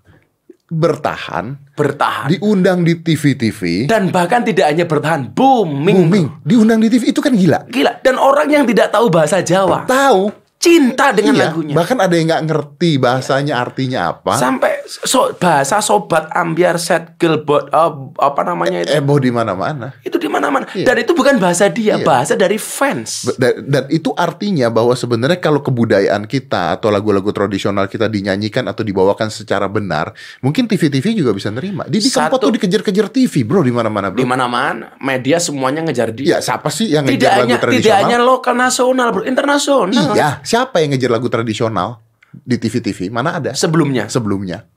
bertahan, 0.71 1.75
bertahan 1.75 2.31
diundang 2.31 2.87
di 2.87 3.03
TV-TV, 3.03 3.91
dan 3.91 4.07
bahkan 4.15 4.47
tidak 4.47 4.71
hanya 4.71 4.87
bertahan 4.87 5.27
booming. 5.35 6.07
booming, 6.07 6.25
diundang 6.47 6.79
di 6.79 6.87
TV 6.87 7.11
itu 7.11 7.19
kan 7.19 7.35
gila. 7.35 7.67
Gila 7.67 7.99
dan 7.99 8.15
orang 8.15 8.47
yang 8.47 8.63
tidak 8.63 8.95
tahu 8.95 9.11
bahasa 9.11 9.43
Jawa 9.43 9.83
Tahu? 9.83 10.40
Cinta 10.61 11.09
dengan 11.09 11.33
Iya, 11.33 11.43
lagunya. 11.49 11.73
bahkan 11.73 11.97
ada 11.97 12.13
yang 12.13 12.29
nggak 12.29 12.45
ngerti 12.45 12.91
bahasanya 12.95 13.57
artinya 13.57 14.13
apa. 14.13 14.37
Sampai 14.37 14.85
so, 14.85 15.33
bahasa 15.33 15.81
sobat 15.81 16.29
ambiar 16.31 16.77
set 16.77 17.17
gilbot 17.17 17.65
eh, 17.67 17.91
apa 18.15 18.41
namanya 18.41 18.85
itu. 18.85 18.93
Eboh 18.93 19.17
di 19.17 19.33
mana-mana. 19.33 19.97
itu 20.01 20.15
di 20.15 20.29
mana-mana. 20.29 20.69
Iya. 20.69 20.85
Dan 20.85 21.01
itu 21.01 21.11
bukan 21.11 21.35
bahasa 21.35 21.65
dia, 21.65 21.97
Iya. 21.97 22.05
bahasa 22.05 22.33
dari 22.35 22.55
fans. 22.55 23.25
Dan, 23.35 23.65
dan 23.65 23.83
itu 23.89 24.13
artinya 24.13 24.69
bahwa 24.69 24.93
sebenarnya 24.93 25.41
kalau 25.41 25.59
kebudayaan 25.59 26.23
kita 26.23 26.77
atau 26.77 26.87
lagu-lagu 26.87 27.33
tradisional 27.33 27.89
kita 27.89 28.05
dinyanyikan 28.05 28.69
atau 28.69 28.85
dibawakan 28.85 29.27
secara 29.27 29.65
benar, 29.65 30.13
mungkin 30.39 30.69
TV-TV 30.69 31.17
juga 31.17 31.33
bisa 31.33 31.49
nerima. 31.49 31.89
Kempot 31.89 32.05
Satu- 32.37 32.37
tuh 32.39 32.51
dikejar-kejar 32.53 33.09
TV, 33.09 33.41
bro, 33.41 33.59
di 33.59 33.73
mana-mana, 33.73 34.13
di 34.13 34.21
bro. 34.21 34.29
mana-mana 34.29 34.93
media 34.99 35.41
semuanya 35.41 35.81
ngejar 35.81 36.13
dia. 36.13 36.27
Ya, 36.27 36.39
siapa 36.39 36.69
sih 36.69 36.85
yang 36.87 37.01
tidak 37.03 37.17
ngejar 37.17 37.33
hanya 37.33 37.41
lagu 37.41 37.49
tidak 37.49 37.63
tradisional? 37.65 37.97
hanya 37.97 38.17
lokal 38.21 38.53
nasional, 38.53 39.07
Bro, 39.09 39.23
internasional. 39.25 40.13
Iya, 40.13 40.29
siapa 40.51 40.83
yang 40.83 40.91
ngejar 40.91 41.11
lagu 41.15 41.31
tradisional 41.31 42.03
di 42.35 42.59
TV-TV? 42.59 43.07
Mana 43.07 43.39
ada? 43.39 43.55
Sebelumnya. 43.55 44.11
Sebelumnya. 44.11 44.67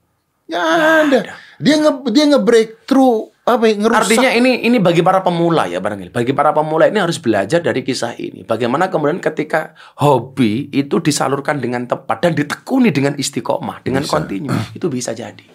Ya 0.47 0.63
ada. 1.03 1.35
Dia 1.59 1.75
nge 1.81 1.91
dia 2.15 2.25
nge-breakthrough 2.31 3.33
apa 3.45 3.63
ya, 3.69 3.73
ngerusak. 3.77 4.01
Artinya 4.05 4.29
ini 4.33 4.65
ini 4.65 4.77
bagi 4.79 5.01
para 5.03 5.19
pemula 5.19 5.67
ya 5.67 5.81
barangkali. 5.83 6.13
Bagi 6.13 6.33
para 6.33 6.53
pemula 6.53 6.87
ini 6.87 7.01
harus 7.01 7.19
belajar 7.19 7.59
dari 7.59 7.81
kisah 7.83 8.15
ini. 8.15 8.47
Bagaimana 8.47 8.87
kemudian 8.87 9.19
ketika 9.19 9.75
hobi 9.99 10.69
itu 10.71 11.01
disalurkan 11.01 11.59
dengan 11.59 11.89
tepat 11.89 12.23
dan 12.23 12.33
ditekuni 12.37 12.93
dengan 12.93 13.17
istiqomah, 13.17 13.81
dengan 13.83 14.05
kontinu, 14.05 14.53
itu 14.77 14.85
bisa 14.87 15.11
jadi. 15.11 15.45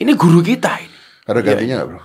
Ini 0.00 0.12
guru 0.16 0.42
kita 0.42 0.72
ini. 0.80 0.98
ada 1.30 1.38
Iya, 1.38 1.46
gantinya 1.54 1.74
nggak, 1.82 1.88
bro? 1.88 2.00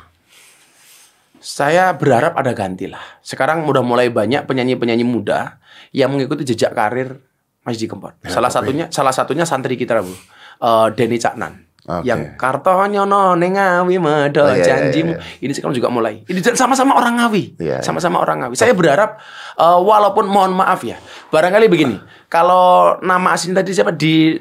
Saya 1.46 1.94
berharap 1.94 2.34
ada 2.34 2.58
ganti 2.58 2.90
lah. 2.90 3.22
Sekarang 3.22 3.70
udah 3.70 3.86
mulai 3.86 4.10
banyak 4.10 4.50
penyanyi-penyanyi 4.50 5.06
muda 5.06 5.62
yang 5.94 6.10
mengikuti 6.10 6.42
jejak 6.42 6.74
karir 6.74 7.22
Mas 7.62 7.78
Di 7.78 7.86
Kempot. 7.86 8.18
Ya, 8.26 8.34
salah 8.34 8.50
satunya 8.50 8.90
salah 8.90 9.14
satunya 9.14 9.46
santri 9.46 9.78
kita, 9.78 10.02
Bu. 10.02 10.10
Eh 10.58 10.88
Denny 10.98 11.22
Caknan. 11.22 11.62
Oke. 11.86 12.02
Yang 12.02 12.34
kartonyo 12.42 13.06
no 13.06 13.38
ning 13.38 13.54
ngawi 13.54 14.02
medo 14.02 14.42
Oh, 14.42 14.50
iya, 14.50 14.58
iya, 14.58 14.66
janjimu. 14.90 15.14
iya. 15.14 15.22
Ini 15.38 15.52
sekarang 15.54 15.78
juga 15.78 15.94
mulai. 15.94 16.26
Ini 16.26 16.42
sama-sama 16.58 16.98
orang 16.98 17.22
ngawi. 17.22 17.62
Iya, 17.62 17.78
iya. 17.78 17.86
Sama-sama 17.86 18.18
orang 18.18 18.42
ngawi. 18.42 18.58
Saya 18.58 18.74
berharap 18.74 19.22
eh, 19.54 19.80
walaupun 19.86 20.26
mohon 20.26 20.58
maaf 20.58 20.82
ya. 20.82 20.98
Barangkali 21.30 21.70
begini. 21.70 22.02
Kalau 22.26 22.98
nama 23.06 23.38
aslinya 23.38 23.62
tadi 23.62 23.70
siapa 23.70 23.94
di 23.94 24.34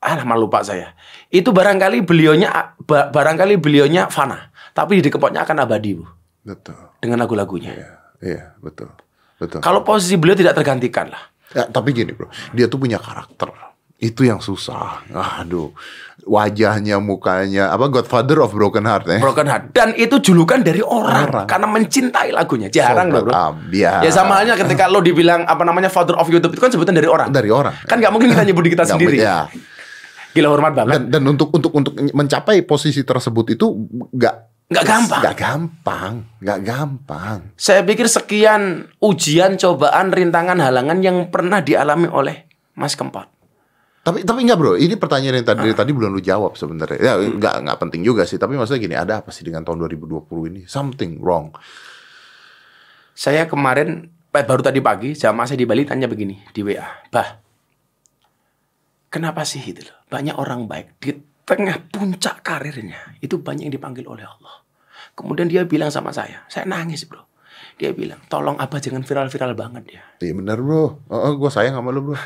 ah 0.00 0.16
lama 0.16 0.32
lupa 0.32 0.64
saya. 0.64 0.96
Itu 1.28 1.52
barangkali 1.52 2.00
beliaunya 2.08 2.48
ba- 2.80 3.12
barangkali 3.12 3.60
beliaunya 3.60 4.08
fana, 4.08 4.48
tapi 4.76 5.00
di 5.00 5.08
kempotnya 5.08 5.48
akan 5.48 5.64
abadi, 5.64 5.96
Bu 5.96 6.04
Betul. 6.44 6.76
dengan 7.00 7.24
lagu-lagunya. 7.24 7.72
Iya, 7.72 7.90
iya, 8.20 8.42
betul. 8.60 8.92
Betul. 9.40 9.64
Kalau 9.64 9.80
posisi 9.80 10.20
beliau 10.20 10.36
tidak 10.36 10.52
tergantikan 10.52 11.08
lah. 11.08 11.32
Ya, 11.56 11.64
tapi 11.64 11.96
gini 11.96 12.12
bro, 12.12 12.28
dia 12.52 12.68
tuh 12.68 12.76
punya 12.76 13.00
karakter. 13.00 13.48
Itu 13.96 14.28
yang 14.28 14.44
susah. 14.44 15.08
Aduh, 15.40 15.72
wajahnya, 16.28 17.00
mukanya, 17.00 17.72
apa 17.72 17.88
Godfather 17.88 18.44
of 18.44 18.52
Broken 18.52 18.84
Heart 18.84 19.04
ya? 19.08 19.18
Broken 19.24 19.48
Heart. 19.48 19.64
Dan 19.72 19.88
itu 19.96 20.20
julukan 20.20 20.60
dari 20.60 20.84
orang, 20.84 21.32
Orang. 21.32 21.46
karena 21.48 21.64
mencintai 21.64 22.28
lagunya. 22.28 22.68
Jarang 22.68 23.08
loh, 23.08 23.24
bro. 23.24 23.32
ambiar. 23.32 24.04
Ya 24.04 24.12
sama 24.12 24.36
halnya 24.36 24.52
ketika 24.60 24.84
lo 24.92 25.00
dibilang 25.00 25.48
apa 25.48 25.64
namanya 25.64 25.88
father 25.88 26.12
of 26.20 26.28
YouTube 26.28 26.52
itu 26.52 26.60
kan 26.60 26.68
sebutan 26.68 26.92
dari 26.92 27.08
orang. 27.08 27.32
Dari 27.32 27.48
orang. 27.48 27.72
Kan 27.88 27.96
nggak 27.96 28.12
mungkin 28.12 28.36
kita 28.36 28.44
nyebut 28.52 28.68
kita 28.68 28.84
sendiri. 28.84 29.16
Ya. 29.24 29.48
Gila 30.36 30.52
hormat 30.52 30.76
banget. 30.76 30.92
Dan, 30.92 31.02
dan 31.08 31.22
untuk 31.32 31.48
untuk 31.56 31.72
untuk 31.72 31.96
mencapai 31.96 32.60
posisi 32.68 33.00
tersebut 33.00 33.56
itu 33.56 33.66
nggak 34.12 34.55
Nggak 34.66 34.82
gampang. 34.82 35.20
Nggak 35.22 35.38
gampang, 35.38 36.12
nggak 36.42 36.60
gampang. 36.66 37.38
Saya 37.54 37.86
pikir 37.86 38.10
sekian 38.10 38.90
ujian, 38.98 39.54
cobaan, 39.54 40.10
rintangan, 40.10 40.58
halangan 40.58 40.98
yang 41.06 41.30
pernah 41.30 41.62
dialami 41.62 42.10
oleh 42.10 42.50
Mas 42.74 42.98
Kempot. 42.98 43.30
Tapi 44.02 44.22
tapi 44.22 44.46
enggak 44.46 44.58
bro, 44.58 44.78
ini 44.78 44.94
pertanyaan 44.94 45.42
yang 45.42 45.46
tadi 45.46 45.66
dari 45.66 45.74
tadi 45.74 45.90
belum 45.90 46.14
lu 46.14 46.22
jawab 46.22 46.58
sebenarnya. 46.58 46.98
Ya 46.98 47.14
enggak 47.18 47.62
enggak 47.62 47.78
penting 47.78 48.02
juga 48.06 48.22
sih, 48.22 48.38
tapi 48.38 48.58
maksudnya 48.58 48.82
gini, 48.82 48.94
ada 48.98 49.22
apa 49.22 49.30
sih 49.30 49.46
dengan 49.46 49.66
tahun 49.66 49.82
2020 49.86 50.50
ini? 50.50 50.60
Something 50.66 51.18
wrong. 51.18 51.54
Saya 53.14 53.46
kemarin 53.50 54.06
eh, 54.10 54.44
baru 54.46 54.62
tadi 54.62 54.78
pagi 54.82 55.14
jamaah 55.14 55.46
saya 55.46 55.58
di 55.58 55.66
Bali 55.66 55.82
tanya 55.86 56.06
begini 56.10 56.38
di 56.54 56.60
WA, 56.62 56.86
bah, 57.10 57.38
kenapa 59.10 59.42
sih 59.42 59.62
itu 59.62 59.82
loh? 59.86 59.98
Banyak 60.06 60.38
orang 60.38 60.70
baik 60.70 60.86
di 61.02 61.10
tengah 61.46 61.78
puncak 61.88 62.42
karirnya 62.42 63.16
itu 63.22 63.38
banyak 63.38 63.70
yang 63.70 63.74
dipanggil 63.78 64.04
oleh 64.04 64.26
Allah. 64.26 64.66
Kemudian 65.14 65.46
dia 65.46 65.62
bilang 65.64 65.88
sama 65.88 66.10
saya, 66.10 66.44
saya 66.50 66.66
nangis 66.66 67.06
bro. 67.06 67.22
Dia 67.76 67.92
bilang, 67.94 68.20
tolong 68.28 68.58
apa 68.58 68.82
jangan 68.82 69.06
viral-viral 69.06 69.52
banget 69.54 70.00
ya. 70.00 70.02
Iya 70.20 70.32
bener 70.34 70.58
bro, 70.60 71.06
oh, 71.06 71.14
oh, 71.14 71.32
gue 71.38 71.50
sayang 71.52 71.78
sama 71.78 71.94
lu 71.94 72.12
bro. 72.12 72.16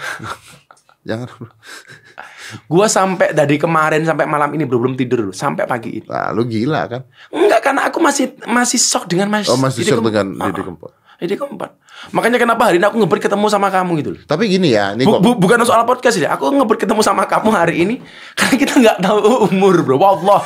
Jangan 1.00 1.32
bro. 1.32 1.48
Gua 2.68 2.84
sampai 2.90 3.32
dari 3.32 3.56
kemarin 3.56 4.04
sampai 4.04 4.28
malam 4.28 4.52
ini 4.52 4.68
bro 4.68 4.76
belum 4.76 5.00
tidur 5.00 5.30
bro, 5.30 5.32
sampai 5.32 5.64
pagi 5.64 6.02
ini. 6.02 6.06
Nah, 6.06 6.28
lu 6.36 6.44
gila 6.44 6.84
kan? 6.92 7.02
Enggak 7.32 7.60
karena 7.64 7.88
aku 7.88 8.04
masih 8.04 8.36
masih 8.44 8.76
shock 8.76 9.08
dengan 9.08 9.32
Mas. 9.32 9.48
Oh 9.48 9.56
masih 9.56 9.80
shock 9.80 10.04
dengan 10.04 10.36
Ah, 10.36 10.52
Didi 10.52 10.60
Kempot. 10.60 10.92
Didi 11.16 11.36
Kempot. 11.40 11.72
Makanya 12.11 12.40
kenapa 12.40 12.73
hari 12.73 12.80
ini 12.80 12.87
aku 12.88 12.97
ngebet 13.04 13.21
ketemu 13.28 13.47
sama 13.52 13.69
kamu 13.69 13.90
gitu 14.00 14.11
loh. 14.16 14.21
Tapi 14.25 14.49
gini 14.49 14.73
ya, 14.73 14.97
ini 14.97 15.04
Bu- 15.04 15.21
bu- 15.21 15.37
bukan 15.37 15.61
soal 15.69 15.85
podcast 15.85 16.16
ya. 16.16 16.33
Aku 16.33 16.49
ngebet 16.49 16.80
ketemu 16.80 17.04
sama 17.04 17.28
kamu 17.28 17.49
hari 17.52 17.85
ini 17.85 17.95
karena 18.38 18.54
kita 18.57 18.73
nggak 18.80 18.99
tahu 19.04 19.21
umur, 19.52 19.85
bro. 19.85 20.00
Wallah. 20.00 20.40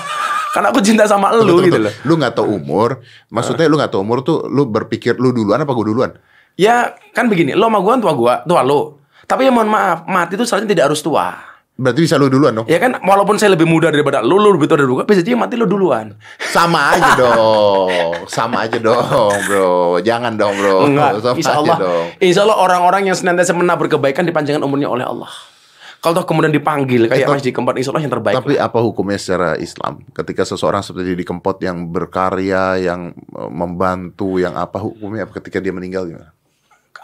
Karena 0.51 0.71
aku 0.71 0.79
cinta 0.83 1.03
sama 1.07 1.35
lu 1.35 1.63
gitu 1.63 1.79
betul. 1.79 1.91
loh. 1.91 1.95
Lu 2.07 2.15
nggak 2.15 2.35
tahu 2.39 2.47
umur, 2.63 3.03
maksudnya 3.27 3.67
lu 3.67 3.75
nggak 3.75 3.91
tahu 3.91 4.07
umur 4.07 4.23
tuh 4.23 4.47
lu 4.47 4.67
berpikir 4.71 5.19
lu 5.19 5.35
duluan 5.35 5.59
apa 5.59 5.75
gue 5.75 5.87
duluan? 5.91 6.15
Ya 6.55 6.95
kan 7.11 7.27
begini, 7.27 7.59
lo 7.59 7.67
sama 7.67 7.83
gua 7.83 7.99
tua 7.99 8.13
gua, 8.15 8.35
tua 8.47 8.63
lo. 8.63 9.03
Tapi 9.27 9.47
ya 9.47 9.51
mohon 9.51 9.67
maaf, 9.67 10.07
mati 10.07 10.39
itu 10.39 10.47
seharusnya 10.47 10.71
tidak 10.71 10.95
harus 10.95 11.03
tua. 11.03 11.54
Berarti 11.75 12.07
bisa 12.07 12.15
lu 12.15 12.31
duluan 12.31 12.55
dong? 12.55 12.67
Ya 12.71 12.79
kan, 12.79 13.03
walaupun 13.03 13.35
saya 13.35 13.59
lebih 13.59 13.67
muda 13.67 13.91
daripada 13.91 14.23
lu, 14.23 14.39
lu 14.39 14.55
lebih 14.55 14.71
tua 14.71 14.79
dari 14.79 14.87
gua, 14.87 15.03
bisa 15.03 15.27
jadi 15.27 15.35
mati 15.35 15.59
lo 15.59 15.67
duluan. 15.67 16.15
Sama 16.39 16.95
aja 16.95 17.19
dong, 17.27 17.91
sama 18.31 18.63
aja 18.63 18.79
dong 18.79 19.35
bro. 19.51 19.99
Jangan 19.99 20.39
dong 20.39 20.55
bro. 20.55 20.87
Enggak, 20.87 21.19
sama 21.19 21.35
insya 21.35 21.51
aja 21.51 21.63
Allah, 21.67 21.77
dong. 21.83 22.07
insya 22.23 22.41
Allah 22.47 22.57
orang-orang 22.63 23.11
yang 23.11 23.19
senantiasa 23.19 23.59
menabur 23.59 23.91
kebaikan 23.91 24.23
dipanjangkan 24.23 24.63
umurnya 24.63 24.87
oleh 24.87 25.03
Allah. 25.03 25.35
Kalau 25.99 26.21
toh 26.21 26.29
kemudian 26.29 26.53
dipanggil 26.53 27.09
kayak 27.09 27.27
Mas 27.33 27.41
di 27.41 27.49
Kempot, 27.49 27.75
insya 27.81 27.89
Allah 27.91 28.05
yang 28.05 28.13
terbaik. 28.13 28.37
Tapi 28.37 28.55
apa 28.61 28.79
hukumnya 28.85 29.17
secara 29.17 29.57
Islam? 29.57 30.05
Ketika 30.13 30.45
seseorang 30.45 30.85
seperti 30.85 31.17
di 31.17 31.25
Kempot 31.25 31.57
yang 31.65 31.89
berkarya, 31.89 32.77
yang 32.77 33.17
eh, 33.17 33.51
membantu, 33.51 34.37
yang 34.37 34.53
apa 34.53 34.79
hukumnya 34.79 35.25
ketika 35.27 35.65
dia 35.65 35.73
meninggal 35.73 36.05
gimana? 36.07 36.34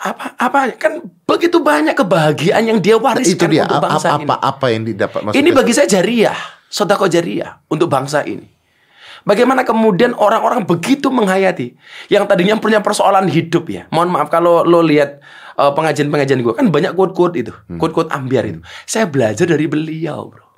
Apa 0.00 0.32
apa 0.40 0.58
kan 0.80 1.04
begitu 1.28 1.60
banyak 1.60 1.92
kebahagiaan 1.92 2.64
yang 2.64 2.78
dia 2.80 2.96
wariskan 2.96 3.36
itu 3.36 3.60
dia 3.60 3.68
untuk 3.68 3.84
apa, 3.84 3.86
bangsa 3.92 4.08
apa, 4.08 4.16
ini. 4.16 4.24
apa 4.24 4.34
apa 4.40 4.66
yang 4.72 4.82
didapat 4.88 5.20
Ini 5.36 5.50
bagi 5.52 5.72
saya 5.76 5.88
jariah, 5.92 6.38
sodako 6.72 7.04
jariah 7.04 7.60
untuk 7.68 7.92
bangsa 7.92 8.24
ini. 8.24 8.48
Bagaimana 9.28 9.68
kemudian 9.68 10.16
orang-orang 10.16 10.64
begitu 10.64 11.12
menghayati 11.12 11.76
yang 12.08 12.24
tadinya 12.24 12.56
punya 12.56 12.80
persoalan 12.80 13.28
hidup 13.28 13.68
ya. 13.68 13.84
Mohon 13.92 14.16
maaf 14.16 14.32
kalau 14.32 14.64
lo 14.64 14.80
lihat 14.80 15.20
eh, 15.60 15.72
pengajian-pengajian 15.76 16.40
gue 16.40 16.54
kan 16.56 16.72
banyak 16.72 16.96
quote-quote 16.96 17.36
itu, 17.36 17.52
Hmm. 17.68 17.76
quote-quote 17.76 18.08
ambiar 18.08 18.48
itu. 18.48 18.64
Saya 18.88 19.04
belajar 19.04 19.44
dari 19.44 19.68
beliau, 19.68 20.32
bro. 20.32 20.48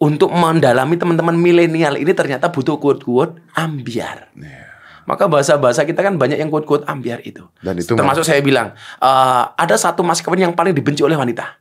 Untuk 0.00 0.32
mendalami 0.32 0.96
teman-teman 0.96 1.36
milenial 1.36 2.00
ini 2.00 2.16
ternyata 2.16 2.48
butuh 2.48 2.80
quote-quote 2.80 3.36
ambiar. 3.52 4.32
Iya. 4.32 4.67
Maka 5.08 5.24
bahasa-bahasa 5.24 5.88
kita 5.88 6.04
kan 6.04 6.20
banyak 6.20 6.36
yang 6.36 6.52
quote-quote 6.52 6.84
ambiar 6.84 7.24
itu. 7.24 7.48
Dan 7.64 7.80
itu 7.80 7.96
Termasuk 7.96 8.28
saya 8.28 8.44
bilang, 8.44 8.76
eh, 9.00 9.42
ada 9.56 9.74
satu 9.80 10.04
mas 10.04 10.20
kawin 10.20 10.44
yang 10.44 10.52
paling 10.52 10.76
dibenci 10.76 11.00
oleh 11.00 11.16
wanita. 11.16 11.56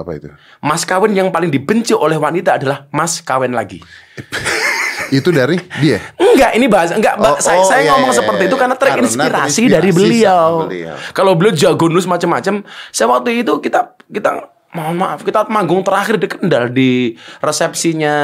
apa 0.00 0.16
itu? 0.16 0.32
Mas 0.64 0.88
kawin 0.88 1.12
yang 1.12 1.28
paling 1.28 1.52
dibenci 1.52 1.92
oleh 1.92 2.16
wanita 2.16 2.56
adalah 2.56 2.88
mas 2.88 3.20
kawin 3.20 3.52
lagi. 3.52 3.84
Itu 5.12 5.28
dari 5.34 5.58
dia. 5.82 5.98
Enggak, 6.16 6.54
ini 6.54 6.66
bahasa 6.70 6.94
enggak. 6.94 7.18
Oh, 7.18 7.36
saya, 7.36 7.60
oh, 7.60 7.66
saya 7.66 7.82
iya, 7.82 7.90
ngomong 7.92 8.14
iya, 8.14 8.18
seperti 8.22 8.42
iya. 8.46 8.48
itu 8.48 8.56
karena 8.56 8.76
Karena 8.78 8.94
terinspirasi, 8.94 9.62
dari 9.66 9.90
beliau. 9.90 10.70
beliau. 10.70 10.94
Kalau 11.10 11.32
beliau 11.34 11.52
jago 11.52 11.90
nulis 11.90 12.06
macam-macam, 12.06 12.62
saya 12.94 13.06
waktu 13.10 13.42
itu 13.42 13.58
kita 13.58 13.98
kita 14.06 14.30
mohon 14.70 14.96
maaf, 14.96 15.26
kita 15.26 15.50
manggung 15.50 15.82
terakhir 15.82 16.14
di 16.16 16.26
Kendal 16.30 16.70
di 16.70 17.18
resepsinya 17.42 18.14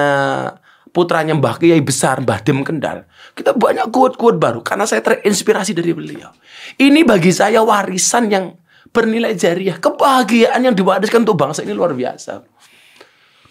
putranya 0.97 1.37
Mbah 1.37 1.61
Kiai 1.61 1.85
besar 1.85 2.25
Mbah 2.25 2.41
Dem 2.41 2.65
Kendal. 2.65 3.05
Kita 3.37 3.53
banyak 3.53 3.93
quote-quote 3.93 4.41
baru 4.41 4.65
karena 4.65 4.89
saya 4.89 5.05
terinspirasi 5.05 5.77
dari 5.77 5.93
beliau. 5.93 6.33
Ini 6.81 7.05
bagi 7.05 7.37
saya 7.37 7.61
warisan 7.61 8.33
yang 8.33 8.57
bernilai 8.89 9.37
jariah, 9.37 9.77
kebahagiaan 9.77 10.65
yang 10.65 10.73
diwariskan 10.73 11.29
untuk 11.29 11.37
bangsa 11.37 11.61
ini 11.61 11.77
luar 11.77 11.93
biasa. 11.93 12.41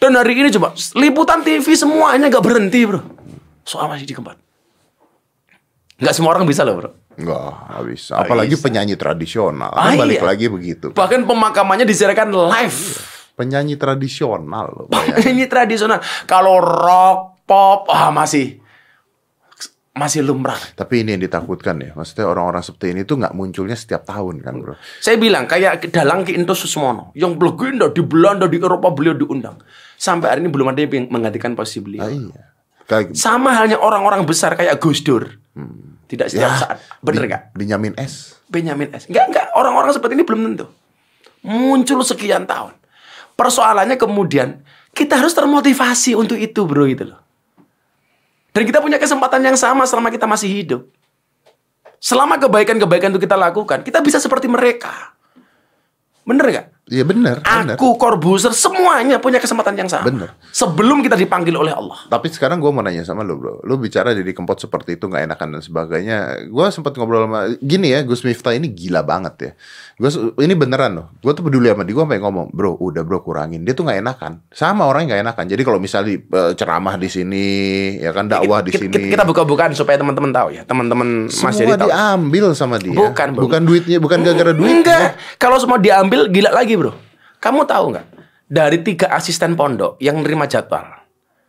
Dan 0.01 0.17
hari 0.17 0.41
ini 0.41 0.49
coba 0.57 0.73
liputan 0.97 1.45
TV 1.45 1.77
semuanya 1.77 2.33
gak 2.33 2.41
berhenti 2.41 2.81
bro. 2.89 3.05
Soal 3.61 3.93
masih 3.93 4.09
di 4.09 4.17
Kempot. 4.17 4.37
Nggak 5.95 6.13
semua 6.17 6.33
orang 6.33 6.49
bisa 6.49 6.65
loh 6.65 6.81
bro. 6.81 6.91
Enggak, 7.15 7.71
nggak 7.71 7.83
bisa. 7.87 8.13
Apalagi 8.19 8.55
penyanyi 8.59 8.99
tradisional. 8.99 9.71
Ah, 9.71 9.93
Kan 9.93 10.01
balik 10.01 10.19
iya. 10.19 10.27
lagi 10.27 10.45
begitu. 10.51 10.91
Bahkan 10.91 11.23
pemakamannya 11.23 11.87
disiarkan 11.87 12.27
live. 12.33 12.79
Penyanyi 13.39 13.79
tradisional 13.79 14.67
loh. 14.71 14.87
Ini 15.31 15.47
tradisional. 15.47 16.03
Kalau 16.27 16.59
rock, 16.59 17.34
pop, 17.45 17.87
ah 17.89 18.09
masih 18.09 18.59
masih 19.95 20.27
lumrah. 20.27 20.59
Tapi 20.75 21.07
ini 21.07 21.15
yang 21.15 21.23
ditakutkan 21.23 21.79
ya. 21.79 21.95
Maksudnya 21.95 22.27
orang-orang 22.27 22.59
seperti 22.59 22.91
ini 22.91 23.07
tuh 23.07 23.15
nggak 23.15 23.31
munculnya 23.31 23.79
setiap 23.79 24.03
tahun 24.03 24.43
kan 24.43 24.59
bro. 24.59 24.75
Saya 24.99 25.15
bilang 25.15 25.47
kayak 25.47 25.87
Dalang 25.87 26.27
Ki 26.27 26.35
Ento 26.35 26.51
Susmono 26.51 27.15
yang 27.15 27.39
legenda 27.39 27.87
di 27.87 28.03
Belanda 28.03 28.51
di 28.51 28.59
Eropa 28.59 28.91
beliau 28.91 29.15
diundang. 29.15 29.55
Sampai 29.95 30.35
hari 30.35 30.43
ini 30.43 30.51
belum 30.51 30.75
ada 30.75 30.83
yang 30.83 31.07
menggantikan 31.07 31.55
posisi 31.55 31.79
beliau. 31.79 32.03
Ah, 32.03 32.11
iya. 32.11 32.43
Kayak 32.85 33.15
Sama 33.17 33.55
halnya 33.55 33.79
orang-orang 33.79 34.27
besar 34.27 34.53
kayak 34.59 34.77
Gus 34.83 34.99
Dur. 35.01 35.25
Tidak 36.05 36.27
setiap 36.29 36.51
Ya, 36.53 36.59
saat. 36.59 36.77
Bener 37.01 37.25
nggak? 37.25 37.43
Benyamin 37.57 37.97
S. 37.97 38.37
Benyamin 38.45 38.93
S. 38.93 39.09
Enggak, 39.09 39.25
enggak. 39.31 39.47
Orang-orang 39.57 39.89
seperti 39.89 40.13
ini 40.13 40.21
belum 40.27 40.53
tentu. 40.53 40.69
Muncul 41.41 42.05
sekian 42.05 42.45
tahun. 42.45 42.77
Persoalannya 43.33 43.97
kemudian, 43.97 44.61
kita 44.93 45.17
harus 45.17 45.33
termotivasi 45.33 46.13
untuk 46.13 46.37
itu 46.37 46.61
bro 46.69 46.85
gitu 46.85 47.09
loh. 47.09 47.24
Dan 48.55 48.63
kita 48.63 48.79
punya 48.79 48.95
kesempatan 48.95 49.43
yang 49.43 49.59
sama 49.59 49.83
selama 49.83 50.07
kita 50.07 50.23
masih 50.23 50.47
hidup. 50.47 50.87
Selama 51.99 52.39
kebaikan-kebaikan 52.39 53.11
itu 53.11 53.19
kita 53.27 53.35
lakukan, 53.35 53.83
kita 53.83 53.99
bisa 53.99 54.15
seperti 54.15 54.47
mereka. 54.47 55.11
Bener 56.23 56.47
nggak? 56.47 56.67
Iya 56.85 57.01
benar, 57.01 57.41
benar. 57.41 57.73
Aku, 57.73 57.97
Corbuzier, 57.97 58.53
semuanya 58.53 59.17
punya 59.17 59.41
kesempatan 59.41 59.73
yang 59.73 59.89
sama. 59.89 60.05
Bener. 60.05 60.37
Sebelum 60.53 61.01
kita 61.01 61.17
dipanggil 61.17 61.57
oleh 61.57 61.73
Allah. 61.73 61.97
Tapi 62.05 62.29
sekarang 62.29 62.61
gue 62.61 62.69
mau 62.69 62.79
nanya 62.79 63.01
sama 63.01 63.25
lu 63.25 63.35
bro 63.35 63.57
Lu 63.61 63.75
bicara 63.75 64.13
jadi 64.13 64.29
kempot 64.29 64.53
seperti 64.55 64.93
itu 64.93 65.05
nggak 65.05 65.25
enakan 65.25 65.47
dan 65.49 65.61
sebagainya 65.61 66.17
Gue 66.45 66.69
sempat 66.69 66.93
ngobrol 66.93 67.25
sama 67.25 67.49
Gini 67.57 67.89
ya 67.89 68.05
Gus 68.05 68.21
Miftah 68.21 68.53
ini 68.53 68.69
gila 68.69 69.01
banget 69.01 69.33
ya 69.35 69.51
Gue 69.97 70.09
Ini 70.37 70.53
beneran 70.53 70.91
loh 70.93 71.07
Gue 71.19 71.33
tuh 71.33 71.41
peduli 71.41 71.67
sama 71.67 71.81
dia 71.81 71.91
Gue 71.91 72.05
sampai 72.05 72.21
ngomong 72.21 72.47
Bro 72.51 72.77
udah 72.77 73.01
bro 73.01 73.19
kurangin 73.19 73.65
Dia 73.65 73.73
tuh 73.73 73.83
nggak 73.83 73.99
enakan 73.99 74.31
Sama 74.49 74.85
orangnya 74.85 75.07
nggak 75.11 75.23
enakan 75.25 75.45
Jadi 75.47 75.61
kalau 75.63 75.79
misalnya 75.79 76.07
di, 76.07 76.17
eh, 76.21 76.51
ceramah 76.53 76.95
di 76.95 77.09
sini 77.09 77.47
Ya 77.97 78.13
kan 78.13 78.29
dakwah 78.29 78.61
di 78.61 78.69
Kita- 78.69 78.85
sini 78.85 78.93
Kita, 78.93 79.07
kita 79.11 79.23
buka-bukaan 79.25 79.73
supaya 79.73 79.97
teman-teman 79.97 80.29
tahu 80.29 80.53
ya. 80.53 80.61
Teman-teman 80.63 81.25
Mas 81.25 81.33
Semua 81.33 81.73
Jadi 81.73 81.81
tahu. 81.81 81.89
diambil 81.89 82.45
sama 82.53 82.77
dia 82.77 82.93
Bukan. 82.93 83.27
Bukan 83.33 83.61
duitnya 83.63 83.97
Bukan 83.97 84.21
gara-gara 84.21 84.53
duitnya 84.53 84.77
Enggak. 84.77 85.09
Kalau 85.35 85.57
semua 85.57 85.81
diambil 85.81 86.29
gila 86.29 86.51
lagi, 86.51 86.74
Bro. 86.79 86.93
Kamu 87.39 87.67
tahu 87.67 87.85
nggak? 87.95 88.07
Dari 88.45 88.77
tiga 88.85 89.09
asisten 89.13 89.57
pondok 89.57 89.97
yang 89.97 90.21
nerima 90.21 90.45
jadwal, 90.45 90.85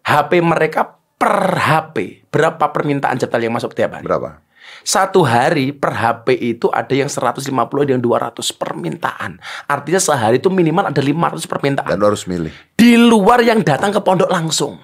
HP 0.07 0.41
mereka 0.41 0.97
per 1.17 1.57
HP 1.57 2.29
berapa 2.33 2.73
permintaan 2.73 3.21
jadwal 3.21 3.43
yang 3.45 3.55
masuk 3.57 3.77
tiap 3.77 3.97
hari? 3.97 4.05
Berapa? 4.05 4.41
Satu 4.83 5.23
hari 5.23 5.71
per 5.75 5.95
HP 5.95 6.37
itu 6.39 6.67
ada 6.71 6.91
yang 6.91 7.11
150 7.11 7.43
ada 7.47 7.91
yang 7.91 8.03
200 8.03 8.39
permintaan. 8.55 9.39
Artinya 9.67 10.01
sehari 10.03 10.39
itu 10.43 10.51
minimal 10.51 10.91
ada 10.91 11.03
500 11.03 11.47
permintaan. 11.47 11.91
Dan 11.91 12.03
harus 12.03 12.27
milih 12.27 12.51
Di 12.75 12.99
luar 12.99 13.43
yang 13.43 13.63
datang 13.63 13.95
ke 13.95 14.01
pondok 14.03 14.31
langsung. 14.31 14.79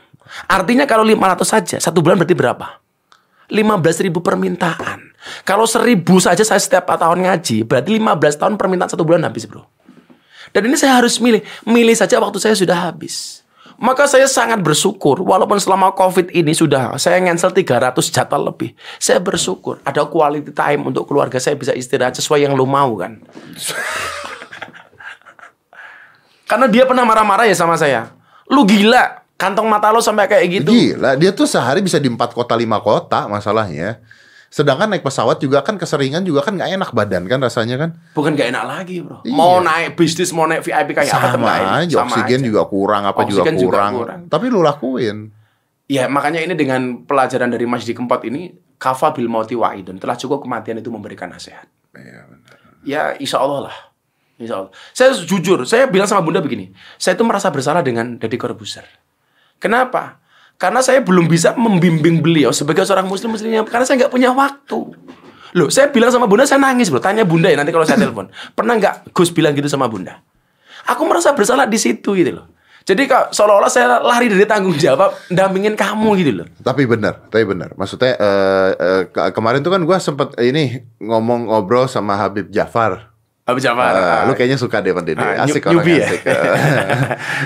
Artinya 0.48 0.88
kalau 0.88 1.04
500 1.04 1.44
saja, 1.44 1.76
satu 1.82 2.00
bulan 2.00 2.18
berarti 2.18 2.34
berapa? 2.34 2.82
15.000 3.52 4.08
ribu 4.08 4.24
permintaan. 4.24 5.12
Kalau 5.44 5.68
seribu 5.68 6.16
saja 6.18 6.40
saya 6.40 6.58
setiap 6.58 6.88
tahun 6.88 7.28
ngaji, 7.28 7.68
berarti 7.68 7.90
15 8.00 8.40
tahun 8.40 8.54
permintaan 8.56 8.90
satu 8.90 9.04
bulan 9.04 9.28
habis 9.28 9.44
bro. 9.44 9.68
Dan 10.52 10.68
ini 10.68 10.76
saya 10.76 11.00
harus 11.00 11.16
milih. 11.18 11.40
Milih 11.64 11.96
saja 11.96 12.20
waktu 12.20 12.38
saya 12.38 12.52
sudah 12.52 12.76
habis. 12.76 13.42
Maka 13.82 14.06
saya 14.06 14.30
sangat 14.30 14.62
bersyukur, 14.62 15.18
walaupun 15.26 15.58
selama 15.58 15.90
COVID 15.90 16.30
ini 16.30 16.54
sudah 16.54 16.94
saya 17.02 17.18
cancel 17.18 17.50
300 17.50 17.98
jadwal 18.14 18.54
lebih. 18.54 18.78
Saya 19.02 19.18
bersyukur 19.18 19.82
ada 19.82 20.06
quality 20.06 20.54
time 20.54 20.86
untuk 20.86 21.10
keluarga 21.10 21.42
saya 21.42 21.58
bisa 21.58 21.74
istirahat 21.74 22.14
sesuai 22.14 22.46
yang 22.46 22.54
lu 22.54 22.62
mau 22.62 22.94
kan. 22.94 23.18
Karena 26.46 26.70
dia 26.70 26.86
pernah 26.86 27.02
marah-marah 27.02 27.48
ya 27.48 27.58
sama 27.58 27.74
saya. 27.74 28.14
Lu 28.46 28.62
gila, 28.62 29.24
kantong 29.34 29.66
mata 29.66 29.90
lo 29.90 29.98
sampai 29.98 30.30
kayak 30.30 30.62
gitu. 30.62 30.70
Gila, 30.70 31.18
dia 31.18 31.34
tuh 31.34 31.50
sehari 31.50 31.82
bisa 31.82 31.98
di 31.98 32.06
empat 32.06 32.36
kota 32.38 32.54
lima 32.54 32.78
kota 32.78 33.26
masalahnya. 33.26 33.98
Sedangkan 34.52 34.92
naik 34.92 35.00
pesawat 35.00 35.40
juga 35.40 35.64
kan 35.64 35.80
keseringan 35.80 36.28
juga 36.28 36.44
kan 36.44 36.52
nggak 36.52 36.76
enak 36.76 36.90
badan 36.92 37.24
kan 37.24 37.40
rasanya 37.40 37.80
kan. 37.80 37.96
Bukan 38.12 38.36
gak 38.36 38.52
enak 38.52 38.64
lagi 38.68 39.00
bro. 39.00 39.24
Iya. 39.24 39.32
Mau 39.32 39.64
naik 39.64 39.96
bisnis, 39.96 40.28
mau 40.30 40.44
naik 40.44 40.60
VIP 40.60 40.92
kayak 40.92 41.08
apa 41.08 41.32
Sama 41.32 41.40
nggak 41.40 41.56
enak. 41.58 41.72
aja, 41.80 41.96
Sama 41.96 42.04
oksigen 42.12 42.38
aja. 42.38 42.46
juga 42.52 42.62
kurang, 42.68 43.02
apa 43.08 43.20
juga 43.24 43.40
Oksigen 43.42 43.56
juga 43.56 43.72
kurang. 43.72 43.92
kurang. 43.96 44.20
Tapi 44.28 44.44
lu 44.52 44.60
lakuin. 44.60 45.16
Ya 45.88 46.04
makanya 46.06 46.44
ini 46.44 46.52
dengan 46.52 47.02
pelajaran 47.02 47.48
dari 47.48 47.64
Masjid 47.64 47.96
Kempot 47.96 48.20
ini 48.22 48.52
kafa 48.76 49.16
bil 49.16 49.32
mauti 49.32 49.56
wa'idun. 49.56 49.96
Telah 49.96 50.20
cukup 50.20 50.44
kematian 50.44 50.76
itu 50.78 50.92
memberikan 50.92 51.32
nasihat. 51.32 51.64
Iya 51.96 52.20
benar. 52.28 52.56
Ya 52.84 53.02
insya 53.16 53.40
Allah 53.40 53.72
lah. 53.72 53.76
Insya 54.36 54.60
Allah. 54.60 54.72
Saya 54.92 55.16
jujur, 55.16 55.64
saya 55.64 55.88
bilang 55.88 56.04
sama 56.04 56.20
bunda 56.20 56.44
begini. 56.44 56.76
Saya 57.00 57.16
itu 57.16 57.24
merasa 57.24 57.48
bersalah 57.48 57.80
dengan 57.80 58.20
Deddy 58.20 58.36
Corbuzier. 58.36 58.84
Kenapa? 59.56 60.21
Karena 60.62 60.78
saya 60.78 61.02
belum 61.02 61.26
bisa 61.26 61.58
membimbing 61.58 62.22
beliau 62.22 62.54
sebagai 62.54 62.86
seorang 62.86 63.10
muslim 63.10 63.34
muslimnya. 63.34 63.66
Karena 63.66 63.82
saya 63.82 64.06
nggak 64.06 64.14
punya 64.14 64.30
waktu. 64.30 64.78
Loh, 65.58 65.68
saya 65.74 65.90
bilang 65.90 66.14
sama 66.14 66.30
bunda, 66.30 66.46
saya 66.46 66.62
nangis 66.62 66.86
bro. 66.86 67.02
Tanya 67.02 67.26
bunda 67.26 67.50
ya 67.50 67.58
nanti 67.58 67.74
kalau 67.74 67.82
saya 67.82 67.98
telepon. 67.98 68.30
Pernah 68.54 68.78
nggak 68.78 69.10
Gus 69.10 69.34
bilang 69.34 69.58
gitu 69.58 69.66
sama 69.66 69.90
bunda? 69.90 70.22
Aku 70.86 71.02
merasa 71.02 71.34
bersalah 71.34 71.66
di 71.66 71.82
situ 71.82 72.14
gitu 72.14 72.38
loh. 72.38 72.46
Jadi 72.82 73.06
kok 73.06 73.30
seolah-olah 73.30 73.70
saya 73.70 74.02
lari 74.02 74.26
dari 74.26 74.42
tanggung 74.42 74.74
jawab 74.74 75.14
dampingin 75.30 75.78
kamu 75.78 76.08
gitu 76.18 76.32
loh. 76.42 76.46
Tapi 76.58 76.82
benar, 76.82 77.30
tapi 77.30 77.46
benar. 77.46 77.78
Maksudnya 77.78 78.18
eh, 78.18 78.70
ke- 79.06 79.30
kemarin 79.30 79.62
tuh 79.62 79.70
kan 79.70 79.82
gua 79.86 80.02
sempet 80.02 80.34
ini 80.42 80.82
ngomong 80.98 81.46
ngobrol 81.46 81.86
sama 81.86 82.18
Habib 82.18 82.50
Jafar. 82.50 83.11
Habis 83.42 83.66
Jafar. 83.66 83.90
Ah, 83.90 84.22
lu 84.22 84.32
kayaknya 84.32 84.54
suka 84.54 84.78
deh 84.78 84.94
sama 84.94 85.02
Dede. 85.02 85.18
Ah, 85.18 85.42
Asik 85.42 85.66
orang 85.66 85.82
ya? 85.82 86.06
asik. 86.06 86.22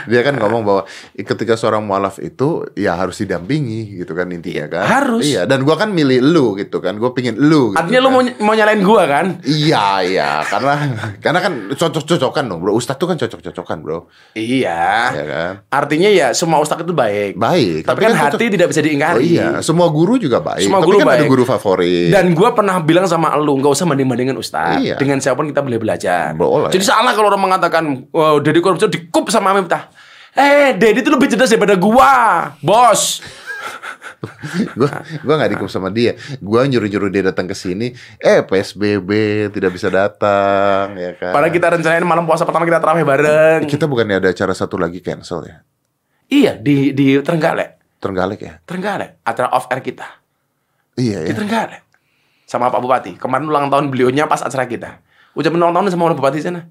Dia 0.06 0.20
kan 0.20 0.36
ngomong 0.36 0.60
bahwa 0.60 0.82
ketika 1.14 1.56
seorang 1.56 1.80
mualaf 1.80 2.20
itu 2.20 2.68
ya 2.74 2.94
harus 2.94 3.16
didampingi 3.16 3.96
gitu 3.96 4.12
kan 4.12 4.28
intinya 4.28 4.68
kan. 4.68 4.84
Harus. 4.84 5.24
Iya, 5.24 5.44
dan 5.44 5.64
gua 5.64 5.76
kan 5.76 5.90
milih 5.90 6.20
lu 6.20 6.52
gitu 6.54 6.84
kan. 6.84 7.00
Gua 7.00 7.16
pingin 7.16 7.40
lu 7.40 7.72
gitu. 7.72 7.80
Artinya 7.80 8.00
lu 8.04 8.08
kan. 8.08 8.14
mau, 8.14 8.22
mau 8.44 8.52
nyalain 8.52 8.80
gua 8.80 9.02
kan? 9.08 9.26
Iya, 9.40 9.86
iya, 10.04 10.30
karena 10.44 10.74
karena 11.16 11.40
kan 11.40 11.52
cocok-cocokan 11.72 12.44
dong, 12.44 12.60
Bro. 12.60 12.76
Ustadz 12.76 13.00
tuh 13.00 13.08
kan 13.08 13.16
cocok-cocokan, 13.16 13.78
Bro. 13.80 13.98
Iya. 14.36 14.84
Ya 15.12 15.24
kan? 15.24 15.52
Artinya 15.72 16.12
ya 16.12 16.36
semua 16.36 16.60
ustadz 16.60 16.84
itu 16.84 16.92
baik. 16.92 17.40
Baik, 17.40 17.88
Tapi, 17.88 17.88
tapi 17.88 18.00
kan, 18.04 18.12
kan 18.12 18.20
hati 18.20 18.36
cocok- 18.36 18.52
tidak 18.52 18.66
bisa 18.68 18.80
Oh 18.80 18.84
diingkari. 18.84 19.24
iya, 19.26 19.48
semua 19.64 19.88
guru 19.88 20.20
juga 20.20 20.44
baik. 20.44 20.68
Semua 20.68 20.84
tapi 20.84 20.88
guru 20.92 20.98
kan 21.00 21.06
ada 21.08 21.16
baik. 21.24 21.30
guru 21.32 21.42
favorit. 21.48 22.12
Dan 22.12 22.36
gua 22.36 22.52
pernah 22.52 22.76
bilang 22.80 23.08
sama 23.08 23.32
lu, 23.40 23.56
nggak 23.56 23.72
usah 23.72 23.88
banding-bandingin 23.88 24.36
ustadz. 24.36 24.84
Iya. 24.84 24.96
Dengan 25.00 25.18
siapa 25.18 25.40
pun 25.40 25.48
kita 25.48 25.64
boleh 25.64 25.78
belajar. 25.86 26.34
Boleh. 26.34 26.74
Jadi 26.74 26.82
salah 26.82 27.14
kalau 27.14 27.30
orang 27.30 27.42
mengatakan, 27.46 28.10
wow, 28.10 28.42
Deddy 28.42 28.58
Corbuzier 28.58 28.90
dikup 28.90 29.30
sama 29.30 29.54
Miftah. 29.54 29.86
Eh, 30.34 30.74
Deddy 30.74 31.06
itu 31.06 31.10
lebih 31.14 31.30
cerdas 31.30 31.48
daripada 31.54 31.78
gua, 31.78 32.50
bos. 32.58 33.22
gua 34.78 34.90
gua 35.22 35.34
nggak 35.38 35.56
dikup 35.56 35.70
sama 35.70 35.88
dia. 35.88 36.18
Gua 36.42 36.66
nyuruh-nyuruh 36.66 37.08
dia 37.08 37.22
datang 37.24 37.46
ke 37.46 37.54
sini. 37.54 37.94
Eh 38.18 38.42
PSBB 38.42 39.10
tidak 39.54 39.70
bisa 39.72 39.88
datang, 39.88 40.98
ya 40.98 41.14
kan? 41.14 41.32
Padahal 41.32 41.54
kita 41.54 41.66
rencanain 41.78 42.04
malam 42.04 42.26
puasa 42.26 42.42
pertama 42.42 42.66
kita 42.66 42.82
terawih 42.82 43.06
bareng. 43.06 43.64
kita 43.64 43.86
bukannya 43.86 44.20
ada 44.20 44.28
acara 44.34 44.52
satu 44.52 44.76
lagi 44.76 45.00
cancel 45.00 45.46
ya? 45.46 45.56
Iya, 46.26 46.52
di 46.58 46.90
di 46.90 47.22
Trenggalek. 47.22 48.02
Trenggalek 48.02 48.40
ya? 48.42 48.54
Trenggalek, 48.66 49.22
acara 49.24 49.48
off 49.54 49.70
air 49.72 49.80
kita. 49.80 50.06
Iya 50.96 51.24
Di 51.24 51.32
ya. 51.32 51.36
Trenggalek. 51.36 51.82
Sama 52.46 52.70
Pak 52.70 52.80
Bupati. 52.80 53.12
Kemarin 53.18 53.46
ulang 53.50 53.66
tahun 53.72 53.90
beliaunya 53.90 54.30
pas 54.30 54.40
acara 54.40 54.68
kita. 54.68 55.02
Ucapin 55.36 55.60
ulang 55.60 55.76
tahun 55.76 55.92
sama 55.92 56.16
Bupati 56.16 56.40
sana. 56.40 56.64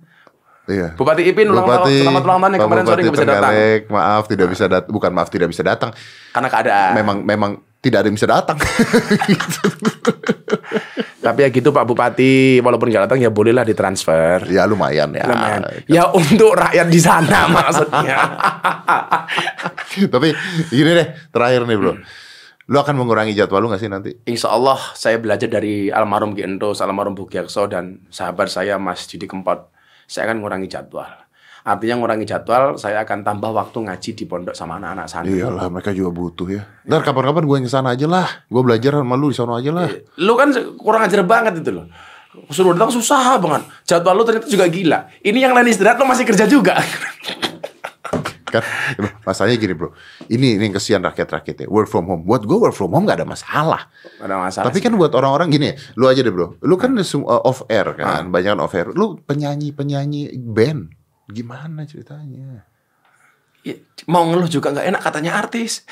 Iya. 0.65 0.97
Bupati 0.97 1.21
Ipin 1.21 1.53
ulang 1.53 1.69
tahun, 1.69 2.01
selamat 2.01 2.23
ulang 2.25 2.39
tahun 2.41 2.51
yang 2.51 2.61
Pak 2.61 2.65
kemarin 2.65 2.85
sore 2.89 3.01
nggak 3.05 3.13
bisa 3.13 3.29
datang. 3.29 3.53
Maaf 3.93 4.23
tidak 4.25 4.47
bisa 4.49 4.65
datang. 4.65 4.89
Bukan 4.89 5.11
maaf 5.13 5.29
tidak 5.29 5.47
bisa 5.53 5.61
datang. 5.61 5.89
Karena 6.33 6.49
keadaan. 6.49 6.91
Memang 6.97 7.17
memang 7.21 7.51
tidak 7.85 8.01
ada 8.01 8.07
yang 8.09 8.17
bisa 8.17 8.25
datang. 8.25 8.57
Tapi 11.25 11.41
ya 11.41 11.49
gitu 11.49 11.69
Pak 11.73 11.85
Bupati, 11.85 12.61
walaupun 12.61 12.89
nggak 12.89 13.09
datang 13.09 13.21
ya 13.21 13.29
bolehlah 13.33 13.65
ditransfer. 13.65 14.45
ya 14.49 14.65
lumayan 14.65 15.13
ya. 15.13 15.25
Lumayan. 15.25 15.61
Ya 15.85 16.09
untuk 16.09 16.53
rakyat 16.57 16.89
di 16.89 17.01
sana 17.01 17.45
maksudnya. 17.53 18.17
Tapi 20.09 20.33
gini 20.73 20.91
deh, 20.97 21.07
terakhir 21.29 21.65
nih 21.69 21.77
bro. 21.77 21.93
Lu 22.65 22.81
akan 22.81 22.97
mengurangi 22.97 23.37
jadwal 23.37 23.61
lu 23.61 23.69
gak 23.69 23.77
sih 23.77 23.91
nanti? 23.93 24.17
Insya 24.25 24.49
Allah 24.49 24.81
saya 24.97 25.21
belajar 25.21 25.45
dari 25.45 25.93
almarhum 25.93 26.33
Ki 26.33 26.41
Endos, 26.41 26.81
almarhum 26.81 27.13
Bu 27.13 27.29
Giakso 27.29 27.69
dan 27.69 28.09
sahabat 28.09 28.49
saya 28.49 28.81
Mas 28.81 29.05
Judi 29.05 29.29
Kempot. 29.29 29.69
Saya 30.09 30.29
akan 30.29 30.41
mengurangi 30.41 30.65
jadwal. 30.65 31.25
Artinya 31.65 31.97
mengurangi 31.97 32.25
jadwal, 32.25 32.77
saya 32.77 33.05
akan 33.05 33.25
tambah 33.25 33.49
waktu 33.53 33.89
ngaji 33.89 34.09
di 34.17 34.25
pondok 34.25 34.53
sama 34.57 34.77
anak-anak 34.81 35.05
santri. 35.09 35.41
Iyalah, 35.41 35.69
mereka 35.69 35.93
juga 35.93 36.13
butuh 36.13 36.47
ya. 36.49 36.61
Ntar 36.85 37.05
kapan-kapan 37.05 37.41
gue 37.45 37.55
yang 37.57 37.65
ke 37.65 37.73
sana 37.73 37.89
aja 37.93 38.05
lah. 38.09 38.27
Gue 38.49 38.61
belajar 38.61 39.01
sama 39.01 39.13
lu 39.17 39.29
di 39.29 39.37
sana 39.37 39.61
aja 39.61 39.69
lah. 39.73 39.89
Lu 40.21 40.33
kan 40.33 40.49
kurang 40.77 41.05
ajar 41.05 41.21
banget 41.25 41.61
itu 41.61 41.69
loh. 41.69 41.85
Suruh 42.49 42.73
datang 42.73 42.93
susah 42.93 43.37
banget. 43.41 43.65
Jadwal 43.85 44.13
lu 44.17 44.25
ternyata 44.25 44.49
juga 44.49 44.65
gila. 44.69 44.99
Ini 45.21 45.37
yang 45.37 45.53
lain 45.53 45.69
istirahat 45.69 46.01
lu 46.01 46.05
masih 46.09 46.25
kerja 46.25 46.49
juga. 46.49 46.81
Kan, 48.55 48.63
masalahnya 49.27 49.59
gini 49.59 49.73
bro. 49.75 49.91
Ini 50.31 50.55
ini 50.55 50.71
kesian 50.71 51.03
rakyat-rakyat 51.03 51.65
ya. 51.65 51.67
Work 51.67 51.91
from 51.91 52.07
home. 52.07 52.23
Buat 52.23 52.47
gue 52.47 52.55
work 52.55 52.71
from 52.71 52.95
home 52.95 53.03
gak 53.03 53.19
ada 53.19 53.27
masalah. 53.27 53.91
Gak 54.15 54.27
ada 54.31 54.39
masalah. 54.39 54.65
Tapi 54.71 54.79
sih. 54.79 54.85
kan 54.87 54.95
buat 54.95 55.11
orang-orang 55.11 55.51
gini, 55.51 55.69
lu 55.99 56.07
aja 56.07 56.23
deh 56.23 56.31
bro. 56.31 56.55
Lu 56.63 56.79
kan 56.79 56.95
uh, 56.95 57.41
off 57.43 57.67
air 57.67 57.91
kan, 57.99 58.31
banyak 58.31 58.55
kan 58.55 58.59
off 58.63 58.71
air. 58.71 58.87
Lu 58.95 59.19
penyanyi-penyanyi 59.19 60.39
band, 60.39 60.95
gimana 61.27 61.83
ceritanya? 61.83 62.63
Ya, 63.65 63.75
mau 64.05 64.23
ngeluh 64.29 64.47
juga 64.47 64.71
nggak 64.71 64.87
enak 64.93 65.01
katanya 65.01 65.31
artis. 65.41 65.83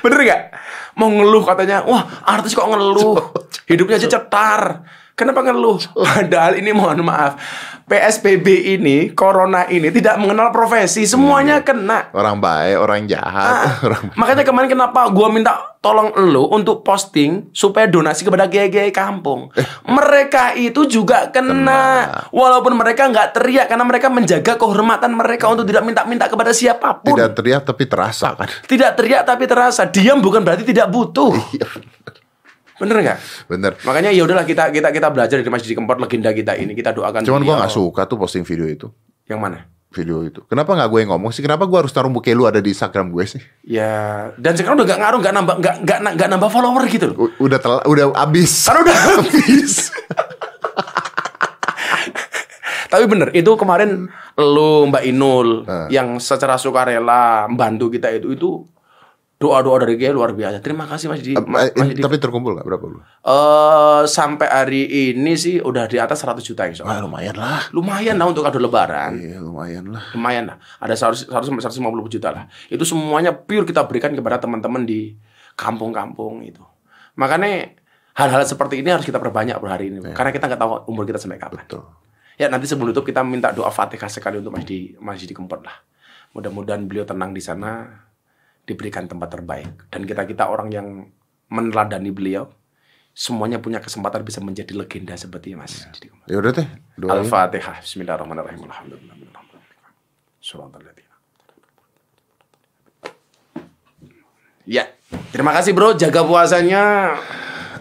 Bener 0.00 0.20
gak? 0.22 0.42
Mau 0.94 1.10
ngeluh 1.10 1.42
katanya, 1.42 1.82
wah 1.82 2.06
artis 2.22 2.54
kok 2.54 2.68
ngeluh, 2.70 3.34
hidupnya 3.66 3.98
aja 3.98 4.08
cetar. 4.20 4.62
Kenapa 5.14 5.46
ngeluh? 5.46 5.78
Padahal 5.94 6.58
ini 6.58 6.74
mohon 6.74 7.06
maaf, 7.06 7.38
PSBB 7.86 8.74
ini, 8.74 9.14
Corona 9.14 9.62
ini 9.70 9.86
tidak 9.94 10.18
mengenal 10.18 10.50
profesi, 10.50 11.06
semuanya 11.06 11.62
kena. 11.62 12.10
Orang 12.10 12.42
baik, 12.42 12.82
orang 12.82 13.06
jahat, 13.06 13.46
Ah, 13.54 13.70
orang 13.86 14.10
makanya 14.18 14.42
kemarin 14.42 14.66
kenapa 14.66 15.06
gua 15.14 15.30
minta 15.30 15.78
tolong 15.78 16.10
lo 16.16 16.50
untuk 16.50 16.80
posting 16.80 17.52
supaya 17.52 17.86
donasi 17.86 18.24
kepada 18.24 18.50
kiai-kiai 18.50 18.90
kampung. 18.90 19.52
Mereka 19.86 20.56
itu 20.56 20.82
juga 20.88 21.30
kena. 21.30 22.08
Walaupun 22.32 22.74
mereka 22.74 23.06
nggak 23.06 23.36
teriak 23.36 23.70
karena 23.70 23.84
mereka 23.86 24.10
menjaga 24.10 24.58
kehormatan 24.58 25.14
mereka 25.14 25.46
untuk 25.46 25.68
tidak 25.68 25.86
minta-minta 25.86 26.26
kepada 26.26 26.50
siapa 26.50 27.04
pun. 27.04 27.14
tidak 27.14 27.36
teriak 27.38 27.62
tapi 27.62 27.84
terasa 27.86 28.34
kan. 28.34 28.48
Tidak 28.66 28.90
teriak 28.98 29.22
tapi 29.22 29.44
terasa. 29.46 29.86
Diam 29.86 30.18
bukan 30.18 30.42
berarti 30.42 30.66
tidak 30.66 30.90
butuh. 30.90 31.30
Bener 32.84 32.96
nggak? 33.00 33.18
Bener. 33.46 33.72
Makanya 33.80 34.10
ya 34.10 34.22
udahlah 34.22 34.44
kita 34.44 34.68
kita 34.68 34.88
kita 34.90 35.08
belajar 35.08 35.36
dari 35.36 35.48
Masjid 35.48 35.72
Kempot 35.72 35.96
legenda 35.96 36.30
kita 36.30 36.52
ini 36.54 36.72
kita 36.72 36.92
doakan. 36.92 37.20
Cuman 37.20 37.40
gue 37.40 37.48
beliau. 37.48 37.60
gak 37.60 37.72
suka 37.72 38.04
tuh 38.04 38.16
posting 38.16 38.44
video 38.44 38.68
itu. 38.68 38.86
Yang 39.24 39.40
mana? 39.40 39.58
Video 39.88 40.20
itu. 40.20 40.42
Kenapa 40.44 40.74
gak 40.74 40.88
gue 40.88 41.00
yang 41.00 41.10
ngomong 41.10 41.30
sih? 41.30 41.38
Kenapa 41.38 41.64
gue 41.64 41.78
harus 41.78 41.88
taruh 41.88 42.08
muka 42.08 42.28
lu 42.30 42.44
ada 42.44 42.58
di 42.58 42.68
Instagram 42.68 43.08
gue 43.08 43.24
sih? 43.24 43.42
Ya 43.62 44.28
dan 44.36 44.52
sekarang 44.52 44.76
udah 44.76 44.86
nggak 44.86 45.00
ngaruh 45.00 45.18
nggak 45.18 45.34
nambah 45.34 45.54
nggak 45.56 45.74
nggak 45.80 45.98
nggak 46.14 46.28
nambah 46.30 46.50
follower 46.50 46.82
gitu 46.86 47.04
loh. 47.08 47.16
U- 47.24 47.34
udah 47.40 47.58
tel 47.58 47.78
udah 47.80 48.04
abis. 48.20 48.50
Karena 48.64 48.80
udah 48.84 48.96
habis. 49.08 49.72
Tapi 52.84 53.04
bener, 53.06 53.34
itu 53.34 53.50
kemarin 53.54 54.06
lu 54.34 54.86
Mbak 54.86 55.02
Inul 55.04 55.48
Ah. 55.66 55.86
yang 55.88 56.18
secara 56.18 56.54
sukarela 56.54 57.46
membantu 57.46 57.90
kita 57.90 58.06
itu 58.12 58.30
itu 58.30 58.50
doa-doa 59.34 59.84
dari 59.84 59.98
dia 59.98 60.14
luar 60.14 60.32
biasa. 60.32 60.62
Terima 60.62 60.86
kasih 60.86 61.10
Mas 61.10 61.20
Di. 61.20 61.34
Eh, 61.36 61.44
Mas, 61.44 61.74
Mas 61.76 61.92
Di. 61.92 62.00
tapi 62.00 62.16
terkumpul 62.16 62.56
gak 62.56 62.64
berapa 62.64 62.84
lu? 62.86 62.98
Eh, 63.02 64.02
sampai 64.06 64.46
hari 64.48 64.82
ini 65.12 65.34
sih 65.34 65.58
udah 65.60 65.84
di 65.90 65.98
atas 65.98 66.22
100 66.22 66.40
juta 66.40 66.64
insya 66.64 66.86
Wah 66.86 66.96
Allah. 66.96 67.04
lumayan 67.04 67.36
lah. 67.36 67.60
Lumayan 67.74 68.16
lah 68.16 68.26
untuk 68.30 68.46
kado 68.46 68.62
lebaran. 68.62 69.18
Iya 69.20 69.42
lumayan 69.42 69.90
lah. 69.90 70.04
Lumayan 70.16 70.44
lah. 70.48 70.56
Ada 70.80 70.94
100 71.12 71.28
100 71.28 71.50
sampai 71.50 71.62
150 71.66 72.14
juta 72.14 72.28
lah. 72.32 72.44
Itu 72.70 72.86
semuanya 72.86 73.34
pure 73.34 73.66
kita 73.66 73.84
berikan 73.84 74.14
kepada 74.14 74.38
teman-teman 74.40 74.86
di 74.86 75.18
kampung-kampung 75.58 76.42
itu. 76.46 76.62
Makanya 77.14 77.74
hal-hal 78.14 78.42
seperti 78.46 78.82
ini 78.82 78.90
harus 78.90 79.06
kita 79.06 79.18
perbanyak 79.18 79.58
per 79.58 79.68
hari 79.70 79.90
ini. 79.90 79.98
Karena 80.14 80.30
kita 80.30 80.46
nggak 80.46 80.60
tahu 80.60 80.70
umur 80.90 81.04
kita 81.04 81.18
sampai 81.18 81.38
kapan. 81.38 81.62
Betul. 81.66 81.82
Ya 82.34 82.50
nanti 82.50 82.66
sebelum 82.66 82.90
tutup 82.90 83.06
kita 83.06 83.22
minta 83.22 83.54
doa 83.54 83.70
fatihah 83.70 84.10
sekali 84.10 84.42
untuk 84.42 84.50
Mas 84.54 84.66
di 84.66 84.90
Mas 84.98 85.22
di 85.22 85.30
Kempot 85.30 85.62
lah. 85.62 85.78
Mudah-mudahan 86.34 86.82
beliau 86.90 87.06
tenang 87.06 87.30
di 87.30 87.38
sana, 87.38 87.86
diberikan 88.64 89.08
tempat 89.08 89.32
terbaik. 89.32 89.88
Dan 89.92 90.08
kita 90.08 90.24
kita 90.24 90.48
orang 90.48 90.68
yang 90.72 90.86
meneladani 91.48 92.10
beliau, 92.10 92.48
semuanya 93.12 93.60
punya 93.60 93.78
kesempatan 93.78 94.24
bisa 94.24 94.40
menjadi 94.40 94.72
legenda 94.74 95.14
seperti 95.14 95.54
Mas 95.54 95.84
Kempot. 95.84 96.26
Ya 96.26 96.36
udah 96.40 96.52
teh. 96.52 96.68
Al-Fatihah. 96.98 97.84
Bismillahirrahmanirrahim. 97.84 98.64
Alhamdulillah. 98.66 99.14
Ya, 104.64 104.88
terima 105.28 105.52
kasih 105.52 105.76
bro. 105.76 105.92
Jaga 105.92 106.24
puasanya 106.24 107.12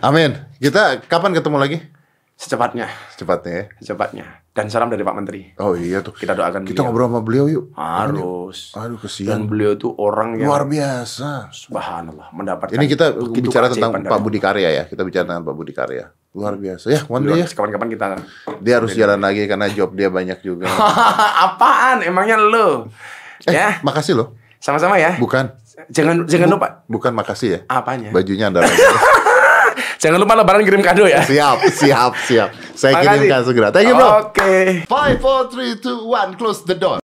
Amin. 0.04 0.36
Kita 0.60 1.00
kapan 1.08 1.32
ketemu 1.32 1.58
lagi? 1.64 1.78
Secepatnya, 2.44 2.92
Secepatnya 3.10 3.54
ya. 3.56 3.66
secepatnya. 3.80 4.26
Dan 4.54 4.70
salam 4.70 4.86
dari 4.86 5.02
Pak 5.02 5.16
Menteri. 5.16 5.42
Oh 5.58 5.74
iya 5.74 6.00
tuh. 6.00 6.12
Kita 6.12 6.32
doakan 6.32 6.62
Kita 6.62 6.84
beliau. 6.84 6.86
ngobrol 6.86 7.08
sama 7.08 7.22
beliau 7.22 7.46
yuk. 7.48 7.66
Harus. 7.74 8.70
Aduh 8.74 9.00
Dan 9.00 9.02
kesian. 9.02 9.40
beliau 9.48 9.74
itu 9.74 9.90
orang 9.90 10.38
yang 10.38 10.46
Luar 10.46 10.64
biasa. 10.64 11.50
subhanallah 11.50 12.30
mendapatkan 12.30 12.76
Ini 12.76 12.86
kita 12.86 13.06
bicara 13.34 13.66
tentang 13.68 13.98
Pak 13.98 14.20
Budi 14.20 14.38
Karya 14.38 14.70
ya. 14.70 14.84
Kita 14.86 15.02
bicara 15.02 15.26
tentang 15.26 15.42
Pak 15.42 15.56
Budi 15.56 15.74
Karya. 15.74 16.06
Luar 16.34 16.54
biasa. 16.54 16.86
Ya, 16.86 17.02
one 17.08 17.26
day 17.26 17.42
ya. 17.42 17.48
Kapan-kapan 17.48 17.88
kita 17.90 18.06
Dia 18.60 18.74
harus 18.78 18.94
jalan 18.94 19.18
lagi 19.18 19.42
karena 19.48 19.66
job 19.70 19.90
dia 19.92 20.10
banyak 20.10 20.38
juga. 20.40 20.70
apaan? 21.48 22.06
Emangnya 22.06 22.38
lo? 22.38 22.92
Eh, 23.44 23.52
Ya, 23.52 23.82
makasih 23.82 24.14
loh. 24.14 24.38
sama-sama 24.60 24.96
ya. 24.96 25.18
Bukan. 25.18 25.50
Jangan 25.90 26.30
jangan 26.30 26.48
lupa 26.54 26.86
Bukan 26.86 27.12
makasih 27.12 27.50
ya. 27.50 27.60
apanya? 27.68 28.14
Bajunya 28.14 28.48
Anda 28.48 28.62
lagi. 28.62 28.78
Jangan 30.00 30.18
lupa 30.18 30.34
lebaran 30.40 30.64
kirim 30.64 30.82
kado 30.82 31.06
ya. 31.06 31.22
siap, 31.28 31.62
siap, 31.70 32.12
siap. 32.26 32.50
Saya 32.74 33.04
kirimkan 33.04 33.44
segera. 33.46 33.70
Thank 33.70 33.92
you, 33.92 33.96
bro. 33.96 34.32
Oke. 34.32 34.88
Five, 34.90 35.18
four, 35.22 35.52
three, 35.52 35.78
two, 35.78 36.08
one. 36.08 36.34
Close 36.40 36.64
the 36.66 36.76
door. 36.76 37.03